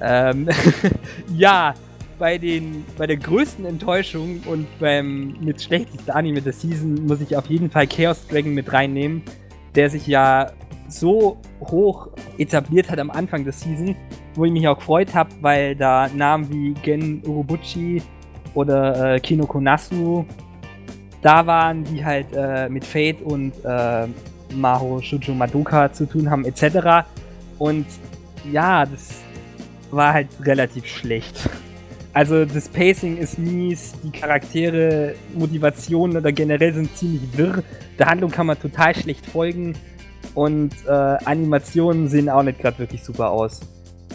Ähm, 0.00 0.48
ja, 1.34 1.74
bei, 2.18 2.38
den, 2.38 2.84
bei 2.96 3.06
der 3.06 3.16
größten 3.16 3.64
Enttäuschung 3.64 4.40
und 4.46 4.66
beim 4.78 5.36
mit 5.40 5.60
schlechtesten 5.60 6.10
Anime 6.10 6.42
der 6.42 6.52
Season 6.52 7.06
muss 7.06 7.20
ich 7.20 7.36
auf 7.36 7.46
jeden 7.46 7.70
Fall 7.70 7.86
Chaos 7.86 8.26
Dragon 8.28 8.52
mit 8.52 8.72
reinnehmen, 8.72 9.22
der 9.74 9.90
sich 9.90 10.06
ja 10.06 10.52
so 10.88 11.38
hoch 11.60 12.08
etabliert 12.38 12.90
hat 12.90 12.98
am 12.98 13.10
Anfang 13.10 13.44
der 13.44 13.52
Season, 13.52 13.96
wo 14.34 14.44
ich 14.44 14.52
mich 14.52 14.66
auch 14.68 14.78
gefreut 14.78 15.14
habe, 15.14 15.30
weil 15.40 15.74
da 15.76 16.08
Namen 16.08 16.50
wie 16.50 16.74
Gen 16.82 17.22
Urobuchi 17.26 18.02
oder 18.54 19.14
äh, 19.14 19.20
Kinoko 19.20 19.60
da 21.22 21.46
waren, 21.46 21.84
die 21.84 22.04
halt 22.04 22.26
äh, 22.34 22.68
mit 22.68 22.84
Fate 22.84 23.20
und 23.22 23.52
äh, 23.64 24.06
Maho 24.54 25.00
Shujo 25.00 25.34
Madoka 25.34 25.92
zu 25.92 26.06
tun 26.06 26.30
haben, 26.30 26.44
etc. 26.44 27.06
Und 27.58 27.86
ja, 28.50 28.86
das 28.86 29.22
war 29.90 30.12
halt 30.14 30.28
relativ 30.42 30.86
schlecht. 30.86 31.48
Also 32.12 32.44
das 32.44 32.68
Pacing 32.68 33.18
ist 33.18 33.38
mies, 33.38 33.94
die 34.02 34.10
Charaktere, 34.10 35.14
Motivationen 35.34 36.16
oder 36.16 36.32
generell 36.32 36.74
sind 36.74 36.96
ziemlich 36.96 37.22
wirr. 37.36 37.62
Der 37.98 38.06
Handlung 38.06 38.30
kann 38.30 38.46
man 38.46 38.58
total 38.58 38.94
schlecht 38.94 39.26
folgen. 39.26 39.74
und 40.34 40.72
äh, 40.86 40.90
Animationen 40.90 42.08
sehen 42.08 42.28
auch 42.28 42.42
nicht 42.42 42.60
gerade 42.60 42.78
wirklich 42.78 43.02
super 43.02 43.30
aus. 43.30 43.60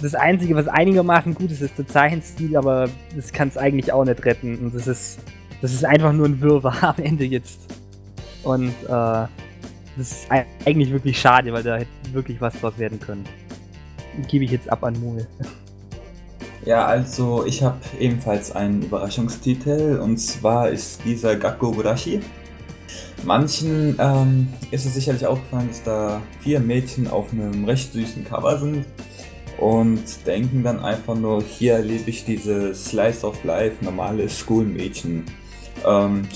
Das 0.01 0.13
Einzige, 0.13 0.55
was 0.55 0.67
einigermaßen 0.67 1.33
gut 1.33 1.51
ist, 1.51 1.61
ist 1.61 1.77
der 1.77 1.87
Zeichenstil, 1.87 2.57
aber 2.57 2.89
das 3.15 3.31
kann 3.31 3.47
es 3.47 3.57
eigentlich 3.57 3.91
auch 3.91 4.03
nicht 4.05 4.23
retten. 4.25 4.57
Und 4.57 4.75
das 4.75 4.87
ist, 4.87 5.19
das 5.61 5.73
ist 5.73 5.85
einfach 5.85 6.13
nur 6.13 6.27
ein 6.27 6.41
Wirrwarr 6.41 6.83
am 6.97 7.03
Ende 7.03 7.25
jetzt. 7.25 7.61
Und 8.43 8.73
äh, 8.87 9.25
das 9.97 10.11
ist 10.11 10.27
eigentlich 10.29 10.91
wirklich 10.91 11.19
schade, 11.19 11.51
weil 11.53 11.63
da 11.63 11.77
hätte 11.77 11.89
wirklich 12.13 12.39
was 12.41 12.59
draus 12.59 12.77
werden 12.77 12.99
können. 12.99 13.25
Gebe 14.27 14.45
ich 14.45 14.51
jetzt 14.51 14.69
ab 14.69 14.83
an 14.83 14.99
Mul. 14.99 15.27
Ja, 16.65 16.83
also 16.87 17.45
ich 17.45 17.61
habe 17.61 17.77
ebenfalls 17.99 18.55
einen 18.55 18.81
Überraschungstitel 18.81 19.99
und 20.01 20.17
zwar 20.17 20.69
ist 20.69 21.05
dieser 21.05 21.35
Gakko 21.35 21.71
Gurashi. 21.71 22.21
Manchen 23.23 23.95
ähm, 23.99 24.47
ist 24.71 24.87
es 24.87 24.95
sicherlich 24.95 25.27
aufgefallen, 25.27 25.67
dass 25.67 25.83
da 25.83 26.23
vier 26.39 26.59
Mädchen 26.59 27.07
auf 27.07 27.31
einem 27.31 27.65
recht 27.65 27.93
süßen 27.93 28.25
Cover 28.25 28.57
sind 28.57 28.83
und 29.59 30.03
denken 30.25 30.63
dann 30.63 30.79
einfach 30.83 31.15
nur, 31.15 31.43
hier 31.43 31.73
erlebe 31.73 32.09
ich 32.09 32.25
diese 32.25 32.73
Slice 32.73 33.27
of 33.27 33.43
Life, 33.43 33.83
normale 33.85 34.27
Schoolmädchen 34.27 35.23
ähm. 35.85 36.27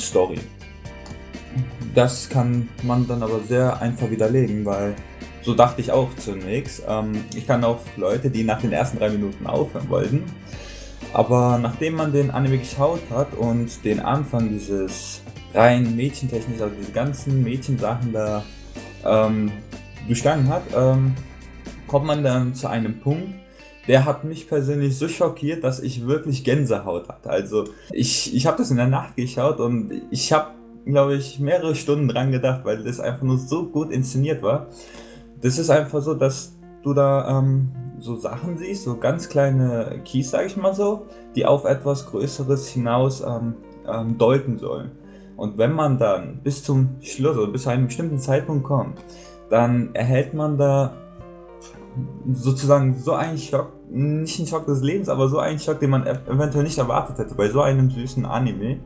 Das 1.95 2.29
kann 2.29 2.69
man 2.83 3.07
dann 3.07 3.23
aber 3.23 3.39
sehr 3.41 3.81
einfach 3.81 4.09
widerlegen, 4.09 4.65
weil 4.65 4.95
so 5.41 5.53
dachte 5.53 5.81
ich 5.81 5.91
auch 5.91 6.09
zunächst. 6.17 6.83
Ähm, 6.87 7.23
ich 7.35 7.47
kann 7.47 7.63
auch 7.63 7.79
Leute, 7.97 8.29
die 8.29 8.43
nach 8.43 8.61
den 8.61 8.71
ersten 8.71 8.99
drei 8.99 9.09
Minuten 9.09 9.47
aufhören 9.47 9.89
wollten. 9.89 10.23
Aber 11.13 11.57
nachdem 11.57 11.95
man 11.95 12.13
den 12.13 12.29
Anime 12.29 12.59
geschaut 12.59 13.01
hat 13.09 13.33
und 13.33 13.83
den 13.83 13.99
Anfang 13.99 14.49
dieses 14.49 15.21
rein 15.53 15.95
Mädchentechnisch, 15.95 16.61
also 16.61 16.75
diese 16.79 16.91
ganzen 16.91 17.43
Mädchensachen 17.43 18.13
da 18.13 18.43
ähm, 19.03 19.51
durchgangen 20.05 20.49
hat, 20.49 20.63
ähm, 20.75 21.15
kommt 21.87 22.05
man 22.05 22.23
dann 22.23 22.53
zu 22.53 22.67
einem 22.67 22.99
Punkt, 22.99 23.33
der 23.87 24.05
hat 24.05 24.23
mich 24.23 24.47
persönlich 24.47 24.97
so 24.97 25.07
schockiert, 25.07 25.63
dass 25.63 25.79
ich 25.79 26.05
wirklich 26.05 26.43
Gänsehaut 26.43 27.09
hatte. 27.09 27.29
Also 27.31 27.65
ich, 27.91 28.35
ich 28.35 28.45
habe 28.45 28.57
das 28.57 28.69
in 28.69 28.77
der 28.77 28.87
Nacht 28.87 29.15
geschaut 29.15 29.59
und 29.59 30.03
ich 30.11 30.31
habe, 30.31 30.51
glaube 30.91 31.15
ich, 31.15 31.39
mehrere 31.39 31.75
Stunden 31.75 32.07
dran 32.07 32.31
gedacht, 32.31 32.61
weil 32.63 32.83
das 32.83 32.99
einfach 32.99 33.23
nur 33.23 33.37
so 33.37 33.65
gut 33.65 33.91
inszeniert 33.91 34.41
war. 34.41 34.67
Das 35.41 35.57
ist 35.57 35.69
einfach 35.69 36.01
so, 36.01 36.13
dass 36.13 36.57
du 36.83 36.93
da 36.93 37.39
ähm, 37.39 37.71
so 37.99 38.15
Sachen 38.15 38.57
siehst, 38.57 38.83
so 38.83 38.97
ganz 38.97 39.29
kleine 39.29 40.01
Keys, 40.05 40.31
sage 40.31 40.47
ich 40.47 40.57
mal 40.57 40.73
so, 40.73 41.07
die 41.35 41.45
auf 41.45 41.65
etwas 41.65 42.05
Größeres 42.07 42.67
hinaus 42.67 43.21
ähm, 43.21 43.55
ähm, 43.87 44.17
deuten 44.17 44.57
sollen. 44.57 44.91
Und 45.35 45.57
wenn 45.57 45.71
man 45.71 45.97
dann 45.97 46.41
bis 46.43 46.63
zum 46.63 46.97
Schluss 47.01 47.37
oder 47.37 47.51
bis 47.51 47.63
zu 47.63 47.69
einem 47.69 47.85
bestimmten 47.85 48.17
Zeitpunkt 48.17 48.65
kommt, 48.65 48.99
dann 49.49 49.95
erhält 49.95 50.33
man 50.33 50.57
da 50.57 50.93
sozusagen 52.31 52.95
so 52.97 53.13
einen 53.13 53.37
Schock, 53.37 53.71
nicht 53.89 54.39
einen 54.39 54.47
Schock 54.47 54.65
des 54.65 54.81
Lebens, 54.81 55.09
aber 55.09 55.27
so 55.27 55.39
einen 55.39 55.59
Schock, 55.59 55.79
den 55.79 55.89
man 55.89 56.05
eventuell 56.05 56.63
nicht 56.63 56.77
erwartet 56.77 57.17
hätte 57.17 57.35
bei 57.35 57.49
so 57.49 57.61
einem 57.61 57.89
süßen 57.89 58.25
Anime. 58.25 58.77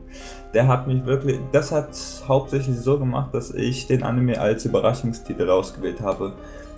Der 0.54 0.66
hat 0.68 0.86
mich 0.86 1.04
wirklich, 1.04 1.38
das 1.52 1.72
hat 1.72 1.88
hauptsächlich 2.26 2.78
so 2.78 2.98
gemacht, 2.98 3.34
dass 3.34 3.52
ich 3.52 3.86
den 3.86 4.02
Anime 4.02 4.40
als 4.40 4.64
Überraschungstitel 4.64 5.48
ausgewählt 5.50 6.00
habe. 6.00 6.32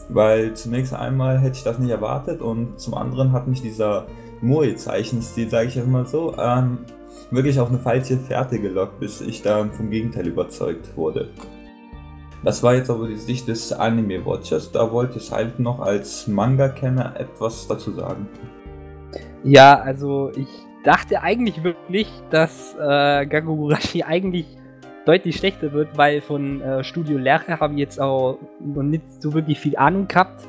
Weil 0.09 0.55
zunächst 0.55 0.95
einmal 0.95 1.39
hätte 1.39 1.57
ich 1.57 1.65
das 1.65 1.79
nicht 1.79 1.91
erwartet 1.91 2.41
und 2.41 2.79
zum 2.79 2.95
anderen 2.95 3.33
hat 3.33 3.49
mich 3.49 3.61
dieser 3.63 4.07
Moe-Zeichenstil, 4.41 5.51
sage 5.51 5.69
ich 5.69 5.75
jetzt 5.75 5.89
mal 5.89 6.07
so, 6.07 6.35
ähm, 6.39 6.79
wirklich 7.31 7.59
auf 7.59 7.69
eine 7.69 7.79
falsche 7.79 8.17
Fährte 8.17 8.61
gelockt, 8.61 9.01
bis 9.01 9.21
ich 9.21 9.43
dann 9.43 9.73
vom 9.73 9.91
Gegenteil 9.91 10.29
überzeugt 10.29 10.97
wurde. 10.97 11.29
Das 12.47 12.63
war 12.63 12.77
jetzt 12.77 12.91
aber 12.91 13.09
die 13.09 13.17
Sicht 13.17 13.49
des 13.49 13.73
Anime 13.73 14.25
Watchers. 14.25 14.71
Da 14.71 14.93
wollte 14.93 15.19
Silent 15.19 15.59
noch 15.59 15.81
als 15.81 16.29
Manga-Kenner 16.29 17.15
etwas 17.19 17.67
dazu 17.67 17.91
sagen. 17.91 18.29
Ja, 19.43 19.81
also 19.81 20.31
ich 20.37 20.47
dachte 20.85 21.25
eigentlich 21.25 21.65
wirklich, 21.65 22.09
dass 22.31 22.77
äh, 22.77 23.27
Gagogurashi 23.27 24.05
eigentlich 24.05 24.47
deutlich 25.07 25.39
schlechter 25.39 25.73
wird, 25.73 25.99
weil 25.99 26.21
von 26.21 26.61
äh, 26.61 26.85
Studio 26.85 27.19
Lerche 27.19 27.59
habe 27.59 27.75
ich 27.75 27.81
jetzt 27.81 28.01
auch 28.01 28.39
noch 28.61 28.85
nicht 28.85 29.21
so 29.21 29.35
wirklich 29.35 29.59
viel 29.59 29.77
Ahnung 29.77 30.07
gehabt 30.07 30.47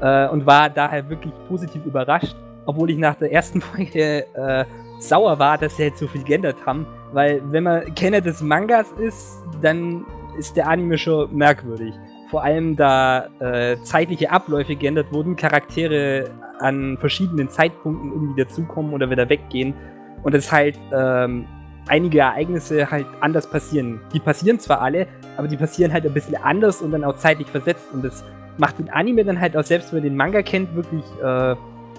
äh, 0.00 0.26
und 0.26 0.46
war 0.46 0.68
daher 0.68 1.08
wirklich 1.08 1.32
positiv 1.46 1.86
überrascht, 1.86 2.34
obwohl 2.64 2.90
ich 2.90 2.98
nach 2.98 3.14
der 3.14 3.30
ersten 3.30 3.60
Folge 3.60 4.26
äh, 4.34 4.64
sauer 4.98 5.38
war, 5.38 5.58
dass 5.58 5.76
sie 5.76 5.84
jetzt 5.84 6.00
so 6.00 6.08
viel 6.08 6.24
geändert 6.24 6.56
haben, 6.66 6.88
weil 7.12 7.40
wenn 7.52 7.62
man 7.62 7.94
Kenner 7.94 8.20
des 8.20 8.42
Mangas 8.42 8.90
ist, 8.98 9.38
dann 9.62 10.04
ist 10.38 10.56
der 10.56 10.68
Anime 10.68 10.98
schon 10.98 11.34
merkwürdig. 11.34 11.94
Vor 12.30 12.42
allem 12.42 12.76
da 12.76 13.26
äh, 13.40 13.76
zeitliche 13.82 14.30
Abläufe 14.30 14.76
geändert 14.76 15.12
wurden, 15.12 15.36
Charaktere 15.36 16.30
an 16.58 16.96
verschiedenen 16.98 17.48
Zeitpunkten 17.48 18.12
irgendwie 18.12 18.42
dazukommen 18.42 18.92
oder 18.92 19.10
wieder 19.10 19.28
weggehen 19.28 19.74
und 20.22 20.34
es 20.34 20.50
halt 20.50 20.78
ähm, 20.92 21.46
einige 21.88 22.18
Ereignisse 22.20 22.90
halt 22.90 23.06
anders 23.20 23.48
passieren. 23.48 24.00
Die 24.12 24.20
passieren 24.20 24.58
zwar 24.58 24.80
alle, 24.80 25.06
aber 25.36 25.48
die 25.48 25.56
passieren 25.56 25.92
halt 25.92 26.04
ein 26.04 26.14
bisschen 26.14 26.36
anders 26.36 26.82
und 26.82 26.90
dann 26.90 27.04
auch 27.04 27.16
zeitlich 27.16 27.48
versetzt 27.48 27.88
und 27.92 28.04
das 28.04 28.24
macht 28.58 28.78
den 28.78 28.88
Anime 28.90 29.24
dann 29.24 29.40
halt 29.40 29.56
auch 29.56 29.62
selbst, 29.62 29.92
wenn 29.92 30.00
man 30.00 30.08
den 30.08 30.16
Manga 30.16 30.42
kennt, 30.42 30.74
wirklich, 30.74 31.04
äh, 31.22 31.54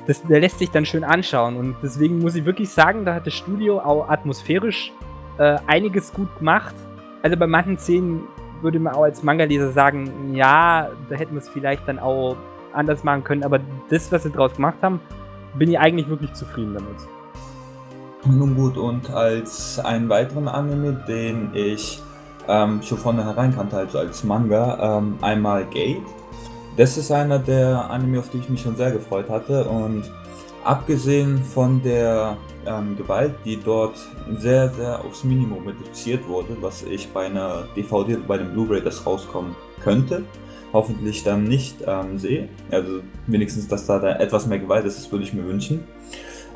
das, 0.07 0.23
der 0.23 0.39
lässt 0.39 0.59
sich 0.59 0.71
dann 0.71 0.85
schön 0.85 1.03
anschauen 1.03 1.55
und 1.55 1.75
deswegen 1.83 2.19
muss 2.19 2.35
ich 2.35 2.45
wirklich 2.45 2.69
sagen, 2.69 3.05
da 3.05 3.13
hat 3.13 3.27
das 3.27 3.33
Studio 3.33 3.79
auch 3.79 4.09
atmosphärisch 4.09 4.91
äh, 5.37 5.57
einiges 5.67 6.13
gut 6.13 6.35
gemacht 6.39 6.75
also 7.21 7.37
bei 7.37 7.47
manchen 7.47 7.77
Szenen 7.77 8.23
würde 8.61 8.79
man 8.79 8.93
auch 8.93 9.03
als 9.03 9.23
Manga-Leser 9.23 9.71
sagen, 9.71 10.33
ja, 10.33 10.89
da 11.09 11.15
hätten 11.15 11.33
wir 11.33 11.41
es 11.41 11.49
vielleicht 11.49 11.87
dann 11.87 11.99
auch 11.99 12.35
anders 12.73 13.03
machen 13.03 13.23
können, 13.23 13.43
aber 13.43 13.59
das, 13.89 14.11
was 14.11 14.23
sie 14.23 14.31
draus 14.31 14.53
gemacht 14.55 14.77
haben, 14.81 14.99
bin 15.55 15.69
ich 15.69 15.79
eigentlich 15.79 16.09
wirklich 16.09 16.33
zufrieden 16.33 16.73
damit. 16.73 16.97
Nun 18.25 18.55
gut, 18.55 18.77
und 18.77 19.09
als 19.11 19.79
einen 19.79 20.09
weiteren 20.09 20.47
Anime, 20.47 21.03
den 21.07 21.51
ich 21.53 22.01
ähm, 22.47 22.81
schon 22.81 22.97
vornherein 22.97 23.55
kannte, 23.55 23.77
also 23.77 23.99
als 23.99 24.23
Manga, 24.23 24.97
ähm, 24.97 25.17
einmal 25.21 25.65
Gate. 25.65 26.01
Das 26.75 26.97
ist 26.97 27.11
einer 27.11 27.39
der 27.39 27.89
Anime, 27.89 28.19
auf 28.19 28.29
die 28.29 28.37
ich 28.37 28.49
mich 28.49 28.61
schon 28.61 28.75
sehr 28.75 28.91
gefreut 28.91 29.29
hatte 29.29 29.65
und 29.65 30.03
abgesehen 30.63 31.43
von 31.43 31.81
der 31.81 32.37
ähm, 32.67 32.95
Gewalt, 32.95 33.33
die 33.45 33.57
dort 33.57 33.97
sehr, 34.37 34.69
sehr 34.69 35.03
aufs 35.03 35.23
Minimum 35.23 35.67
reduziert 35.67 36.27
wurde, 36.27 36.57
was 36.61 36.83
ich 36.83 37.09
bei 37.09 37.25
einer 37.25 37.63
DVD, 37.75 38.17
bei 38.27 38.37
dem 38.37 38.51
Blu-ray, 38.51 38.81
das 38.81 39.05
rauskommen 39.05 39.55
könnte, 39.81 40.23
hoffentlich 40.73 41.23
dann 41.23 41.45
nicht 41.45 41.77
ähm, 41.85 42.17
sehe. 42.17 42.49
Also 42.69 43.01
wenigstens, 43.25 43.67
dass 43.67 43.85
da, 43.85 43.99
da 43.99 44.17
etwas 44.17 44.47
mehr 44.47 44.59
Gewalt 44.59 44.85
ist, 44.85 44.97
das 44.97 45.11
würde 45.11 45.23
ich 45.23 45.33
mir 45.33 45.45
wünschen. 45.45 45.83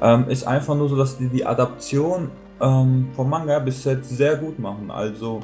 Ähm, 0.02 0.28
ist 0.30 0.46
einfach 0.46 0.76
nur 0.76 0.90
so, 0.90 0.98
dass 0.98 1.18
die 1.18 1.28
die 1.28 1.46
Adaption 1.46 2.30
ähm, 2.60 3.10
vom 3.16 3.30
Manga 3.30 3.60
bis 3.60 3.84
jetzt 3.84 4.10
sehr 4.10 4.36
gut 4.36 4.60
machen. 4.60 4.92
Also 4.92 5.42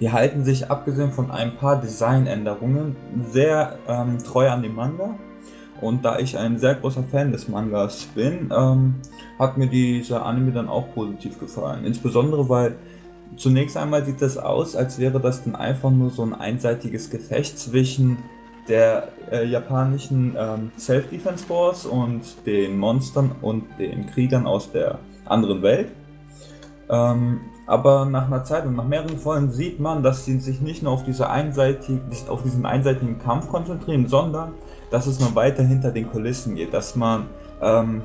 die 0.00 0.12
halten 0.12 0.44
sich 0.44 0.70
abgesehen 0.70 1.12
von 1.12 1.30
ein 1.30 1.56
paar 1.56 1.80
Designänderungen 1.80 2.96
sehr 3.32 3.78
ähm, 3.88 4.18
treu 4.18 4.48
an 4.48 4.62
dem 4.62 4.74
Manga 4.74 5.18
und 5.80 6.04
da 6.04 6.18
ich 6.18 6.36
ein 6.36 6.58
sehr 6.58 6.74
großer 6.74 7.04
Fan 7.04 7.32
des 7.32 7.48
Mangas 7.48 8.06
bin, 8.14 8.50
ähm, 8.56 8.94
hat 9.38 9.56
mir 9.56 9.66
dieser 9.66 10.24
Anime 10.24 10.52
dann 10.52 10.68
auch 10.68 10.92
positiv 10.94 11.38
gefallen. 11.38 11.84
Insbesondere 11.84 12.48
weil 12.48 12.76
zunächst 13.36 13.76
einmal 13.76 14.04
sieht 14.04 14.20
das 14.22 14.38
aus, 14.38 14.76
als 14.76 14.98
wäre 14.98 15.20
das 15.20 15.44
dann 15.44 15.54
einfach 15.54 15.90
nur 15.90 16.10
so 16.10 16.22
ein 16.22 16.34
einseitiges 16.34 17.10
Gefecht 17.10 17.58
zwischen 17.58 18.18
der 18.68 19.08
äh, 19.30 19.46
japanischen 19.46 20.36
ähm, 20.38 20.70
Self-Defense 20.78 21.46
Force 21.46 21.86
und 21.86 22.22
den 22.46 22.78
Monstern 22.78 23.32
und 23.40 23.64
den 23.78 24.06
Kriegern 24.06 24.46
aus 24.46 24.70
der 24.70 24.98
anderen 25.24 25.62
Welt. 25.62 25.90
Ähm, 26.90 27.40
aber 27.66 28.06
nach 28.06 28.26
einer 28.26 28.44
Zeit 28.44 28.64
und 28.64 28.76
nach 28.76 28.86
mehreren 28.86 29.18
Folgen 29.18 29.50
sieht 29.50 29.78
man, 29.78 30.02
dass 30.02 30.24
sie 30.24 30.38
sich 30.38 30.60
nicht 30.60 30.82
nur 30.82 30.92
auf, 30.92 31.04
diese 31.04 31.28
einseitig, 31.28 32.00
auf 32.28 32.42
diesen 32.42 32.64
einseitigen 32.64 33.18
Kampf 33.18 33.48
konzentrieren, 33.48 34.08
sondern 34.08 34.52
dass 34.90 35.06
es 35.06 35.20
noch 35.20 35.34
weiter 35.34 35.62
hinter 35.62 35.90
den 35.90 36.10
Kulissen 36.10 36.54
geht, 36.54 36.72
dass 36.72 36.96
man 36.96 37.26
ähm, 37.60 38.02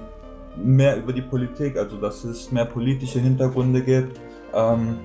mehr 0.55 0.97
über 0.97 1.13
die 1.13 1.21
Politik, 1.21 1.77
also 1.77 1.97
dass 1.97 2.23
es 2.23 2.51
mehr 2.51 2.65
politische 2.65 3.19
Hintergründe 3.19 3.81
gibt 3.81 4.19
ähm, 4.53 4.97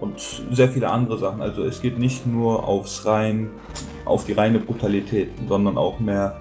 und 0.00 0.20
sehr 0.50 0.68
viele 0.68 0.88
andere 0.88 1.18
Sachen. 1.18 1.40
Also 1.40 1.64
es 1.64 1.80
geht 1.80 1.98
nicht 1.98 2.26
nur 2.26 2.66
aufs 2.66 3.06
rein, 3.06 3.50
auf 4.04 4.24
die 4.24 4.32
reine 4.32 4.58
Brutalität, 4.58 5.30
sondern 5.48 5.78
auch 5.78 5.98
mehr 5.98 6.40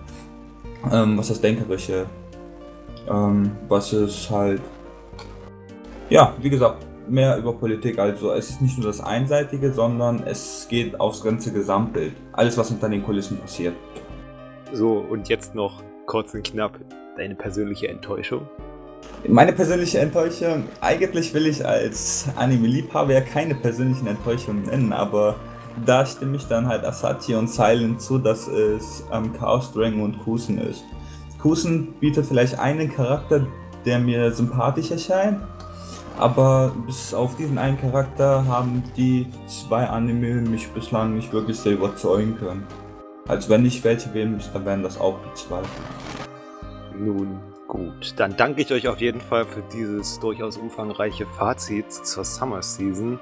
ähm, 0.92 1.18
was 1.18 1.28
das 1.28 1.42
Denkerische, 1.42 2.06
ähm, 3.10 3.52
was 3.68 3.94
es 3.94 4.30
halt, 4.30 4.62
ja, 6.10 6.34
wie 6.42 6.50
gesagt, 6.50 6.86
mehr 7.08 7.38
über 7.38 7.54
Politik. 7.54 8.00
Also 8.00 8.32
es 8.32 8.50
ist 8.50 8.62
nicht 8.62 8.78
nur 8.78 8.88
das 8.88 9.02
Einseitige, 9.02 9.72
sondern 9.74 10.24
es 10.26 10.68
geht 10.70 11.00
aufs 11.00 11.24
ganze 11.24 11.52
Gesamtbild. 11.52 12.14
Alles, 12.34 12.58
was 12.58 12.70
hinter 12.70 12.90
den 12.90 13.04
Kulissen 13.04 13.38
passiert. 13.38 13.76
So, 14.74 15.00
und 15.00 15.28
jetzt 15.28 15.54
noch 15.54 15.84
kurz 16.06 16.34
und 16.34 16.44
knapp 16.44 16.80
deine 17.18 17.36
persönliche 17.36 17.90
Enttäuschung. 17.90 18.48
Meine 19.28 19.52
persönliche 19.52 20.00
Enttäuschung, 20.00 20.64
eigentlich 20.80 21.34
will 21.34 21.46
ich 21.46 21.66
als 21.66 22.28
Anime-Liebhaber 22.38 23.14
ja 23.14 23.22
keine 23.22 23.56
persönlichen 23.56 24.08
Enttäuschungen 24.08 24.64
nennen, 24.64 24.94
aber 24.94 25.36
da 25.86 26.06
stimme 26.06 26.38
ich 26.38 26.48
dann 26.48 26.68
halt 26.68 26.86
Asachi 26.86 27.36
und 27.36 27.50
Silent 27.50 28.02
zu, 28.02 28.18
dass 28.18 28.48
es 28.48 29.04
ähm, 29.12 29.34
Chaos 29.34 29.74
Dragon 29.74 30.02
und 30.02 30.20
Kusen 30.20 30.58
ist. 30.58 30.84
Kusen 31.42 31.94
bietet 32.00 32.26
vielleicht 32.26 32.58
einen 32.58 32.90
Charakter, 32.90 33.46
der 33.86 34.00
mir 34.00 34.32
sympathisch 34.32 34.92
erscheint, 34.92 35.40
aber 36.18 36.74
bis 36.86 37.14
auf 37.14 37.36
diesen 37.36 37.58
einen 37.58 37.80
Charakter 37.80 38.46
haben 38.46 38.84
die 38.96 39.28
zwei 39.48 39.86
Anime 39.86 40.36
mich 40.42 40.70
bislang 40.70 41.16
nicht 41.16 41.34
wirklich 41.34 41.58
sehr 41.58 41.74
überzeugen 41.74 42.38
können. 42.38 42.66
Also 43.32 43.48
wenn 43.48 43.66
ich 43.66 43.82
welche 43.86 44.14
wählen 44.14 44.34
müsste, 44.34 44.52
dann 44.52 44.66
wären 44.66 44.84
das 44.84 45.00
auch 45.00 45.18
die 45.24 45.34
zwei. 45.36 45.62
Nun 47.00 47.40
gut, 47.66 48.14
dann 48.18 48.36
danke 48.36 48.62
ich 48.62 48.74
euch 48.74 48.90
auf 48.90 49.00
jeden 49.00 49.22
Fall 49.22 49.46
für 49.46 49.64
dieses 49.74 50.20
durchaus 50.20 50.58
umfangreiche 50.58 51.26
Fazit 51.26 51.94
zur 51.94 52.26
Summer 52.26 52.62
Season. 52.62 53.22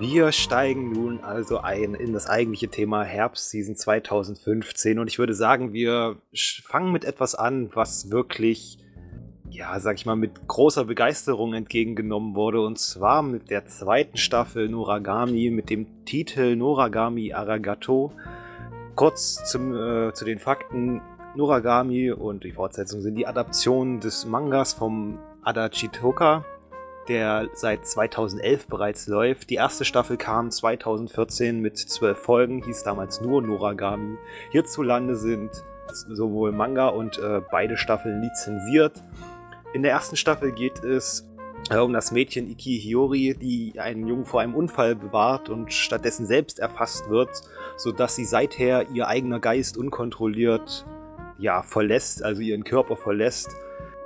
Wir 0.00 0.32
steigen 0.32 0.90
nun 0.90 1.22
also 1.22 1.58
ein 1.58 1.94
in 1.94 2.12
das 2.12 2.28
eigentliche 2.28 2.66
Thema 2.66 3.04
Herbstseason 3.04 3.76
2015 3.76 4.98
und 4.98 5.06
ich 5.06 5.20
würde 5.20 5.34
sagen, 5.34 5.72
wir 5.72 6.16
fangen 6.64 6.90
mit 6.90 7.04
etwas 7.04 7.36
an, 7.36 7.70
was 7.74 8.10
wirklich, 8.10 8.78
ja, 9.48 9.78
sag 9.78 9.98
ich 9.98 10.04
mal, 10.04 10.16
mit 10.16 10.48
großer 10.48 10.84
Begeisterung 10.84 11.54
entgegengenommen 11.54 12.34
wurde 12.34 12.60
und 12.60 12.80
zwar 12.80 13.22
mit 13.22 13.50
der 13.50 13.66
zweiten 13.66 14.16
Staffel 14.16 14.68
Noragami 14.68 15.50
mit 15.50 15.70
dem 15.70 16.04
Titel 16.06 16.56
Noragami 16.56 17.32
Aragato. 17.32 18.10
Kurz 18.94 19.42
zum, 19.50 19.74
äh, 19.74 20.12
zu 20.12 20.24
den 20.24 20.38
Fakten. 20.38 21.00
Noragami 21.34 22.10
und 22.12 22.44
die 22.44 22.52
Fortsetzung 22.52 23.00
sind 23.00 23.14
die 23.14 23.26
Adaptionen 23.26 24.00
des 24.00 24.26
Mangas 24.26 24.74
vom 24.74 25.18
Adachitoka, 25.42 26.44
der 27.08 27.48
seit 27.54 27.86
2011 27.86 28.66
bereits 28.66 29.06
läuft. 29.06 29.48
Die 29.48 29.54
erste 29.54 29.86
Staffel 29.86 30.18
kam 30.18 30.50
2014 30.50 31.60
mit 31.60 31.78
zwölf 31.78 32.18
Folgen, 32.18 32.62
hieß 32.62 32.82
damals 32.82 33.22
nur 33.22 33.40
Noragami. 33.40 34.18
Hierzulande 34.50 35.16
sind 35.16 35.50
sowohl 35.88 36.52
Manga 36.52 36.88
und 36.88 37.18
äh, 37.18 37.40
beide 37.50 37.78
Staffeln 37.78 38.20
lizenziert. 38.20 39.02
In 39.72 39.82
der 39.82 39.92
ersten 39.92 40.16
Staffel 40.16 40.52
geht 40.52 40.84
es 40.84 41.26
äh, 41.70 41.78
um 41.78 41.92
das 41.92 42.12
Mädchen 42.12 42.48
Iki 42.48 42.78
Hiyori, 42.80 43.34
die 43.40 43.78
einen 43.80 44.06
Jungen 44.06 44.24
vor 44.24 44.40
einem 44.40 44.54
Unfall 44.54 44.94
bewahrt 44.94 45.48
und 45.48 45.72
stattdessen 45.72 46.26
selbst 46.26 46.58
erfasst 46.58 47.08
wird, 47.08 47.30
sodass 47.76 48.16
sie 48.16 48.24
seither 48.24 48.90
ihr 48.90 49.08
eigener 49.08 49.40
Geist 49.40 49.76
unkontrolliert 49.76 50.86
ja, 51.38 51.62
verlässt, 51.62 52.22
also 52.22 52.40
ihren 52.40 52.64
Körper 52.64 52.96
verlässt 52.96 53.50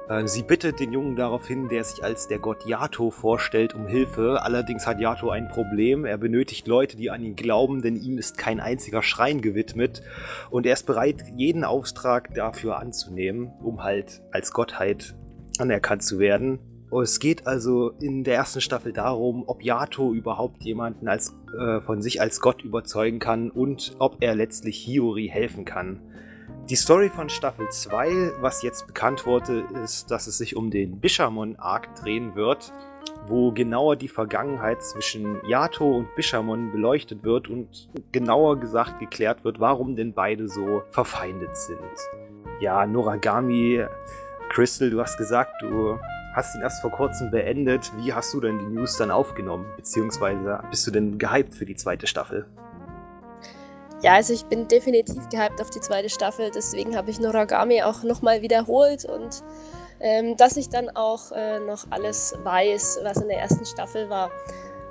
äh, 0.09 0.27
sie 0.27 0.43
bittet 0.43 0.81
den 0.81 0.93
Jungen 0.93 1.17
daraufhin, 1.17 1.69
der 1.69 1.85
sich 1.85 2.05
als 2.05 2.29
der 2.29 2.39
Gott 2.39 2.67
Yato 2.67 3.11
vorstellt, 3.11 3.75
um 3.75 3.87
Hilfe. 3.87 4.43
Allerdings 4.43 4.87
hat 4.87 5.01
Yato 5.01 5.31
ein 5.31 5.49
Problem. 5.49 6.05
Er 6.05 6.19
benötigt 6.19 6.67
Leute, 6.67 6.97
die 6.97 7.11
an 7.11 7.23
ihn 7.23 7.37
glauben, 7.37 7.83
denn 7.83 7.97
ihm 7.97 8.19
ist 8.19 8.39
kein 8.39 8.61
einziger 8.61 9.03
Schrein 9.03 9.41
gewidmet. 9.41 10.03
Und 10.51 10.67
er 10.67 10.75
ist 10.75 10.87
bereit, 10.87 11.25
jeden 11.37 11.65
Auftrag 11.65 12.35
dafür 12.35 12.79
anzunehmen, 12.79 13.53
um 13.63 13.83
halt 13.83 14.23
als 14.31 14.53
Gottheit 14.53 15.15
anerkannt 15.59 16.03
zu 16.03 16.19
werden. 16.19 16.76
Es 16.93 17.19
geht 17.19 17.47
also 17.47 17.91
in 18.01 18.23
der 18.25 18.37
ersten 18.37 18.61
Staffel 18.61 18.93
darum, 18.93 19.45
ob 19.47 19.63
Yato 19.63 20.13
überhaupt 20.15 20.63
jemanden 20.63 21.09
als, 21.09 21.37
äh, 21.59 21.81
von 21.81 22.01
sich 22.01 22.21
als 22.21 22.41
Gott 22.41 22.63
überzeugen 22.63 23.19
kann 23.19 23.51
und 23.51 23.97
ob 23.99 24.19
er 24.21 24.35
letztlich 24.35 24.79
Hiyori 24.79 25.29
helfen 25.29 25.65
kann. 25.65 26.01
Die 26.71 26.77
Story 26.77 27.11
von 27.11 27.29
Staffel 27.29 27.69
2, 27.69 28.33
was 28.41 28.63
jetzt 28.63 28.87
bekannt 28.87 29.27
wurde, 29.27 29.65
ist, 29.85 30.11
dass 30.11 30.27
es 30.27 30.39
sich 30.39 30.57
um 30.57 30.71
den 30.71 31.01
Bishamon-Arc 31.01 31.95
drehen 31.97 32.35
wird, 32.35 32.73
wo 33.27 33.53
genauer 33.53 33.97
die 33.97 34.09
Vergangenheit 34.09 34.83
zwischen 34.83 35.39
Yato 35.47 35.99
und 35.99 36.15
Bishamon 36.15 36.73
beleuchtet 36.73 37.25
wird 37.25 37.49
und 37.49 37.89
genauer 38.13 38.59
gesagt 38.59 39.01
geklärt 39.01 39.45
wird, 39.45 39.61
warum 39.61 39.97
denn 39.97 40.13
beide 40.13 40.49
so 40.49 40.83
verfeindet 40.91 41.57
sind. 41.57 41.79
Ja, 42.61 42.87
Noragami, 42.87 43.85
Crystal, 44.49 44.91
du 44.91 45.01
hast 45.01 45.19
gesagt, 45.19 45.63
du 45.63 45.99
hast 46.37 46.55
ihn 46.55 46.61
erst 46.61 46.83
vor 46.83 46.91
kurzem 46.91 47.31
beendet. 47.31 47.91
Wie 47.97 48.13
hast 48.13 48.33
du 48.35 48.41
denn 48.41 48.59
die 48.59 48.67
News 48.67 48.99
dann 48.99 49.11
aufgenommen? 49.11 49.67
Beziehungsweise 49.77 50.61
bist 50.71 50.87
du 50.87 50.91
denn 50.91 51.19
gehypt 51.19 51.55
für 51.55 51.65
die 51.65 51.75
zweite 51.75 52.07
Staffel? 52.07 52.47
Ja, 54.03 54.13
also 54.13 54.35
ich 54.35 54.45
bin 54.45 54.69
definitiv 54.69 55.29
gehypt 55.31 55.61
auf 55.63 55.71
die 55.71 55.81
zweite 55.81 56.11
Staffel, 56.11 56.51
deswegen 56.55 56.95
habe 56.95 57.11
ich 57.11 57.19
Noragami 57.19 57.83
auch 57.83 58.03
nochmal 58.03 58.43
wiederholt 58.43 59.07
und 59.07 59.43
ähm, 60.01 60.37
dass 60.37 60.59
ich 60.59 60.69
dann 60.69 60.91
auch 60.91 61.33
äh, 61.33 61.59
noch 61.61 61.87
alles 61.89 62.35
weiß, 62.45 63.01
was 63.03 63.17
in 63.23 63.29
der 63.29 63.39
ersten 63.39 63.65
Staffel 63.65 64.11
war. 64.11 64.31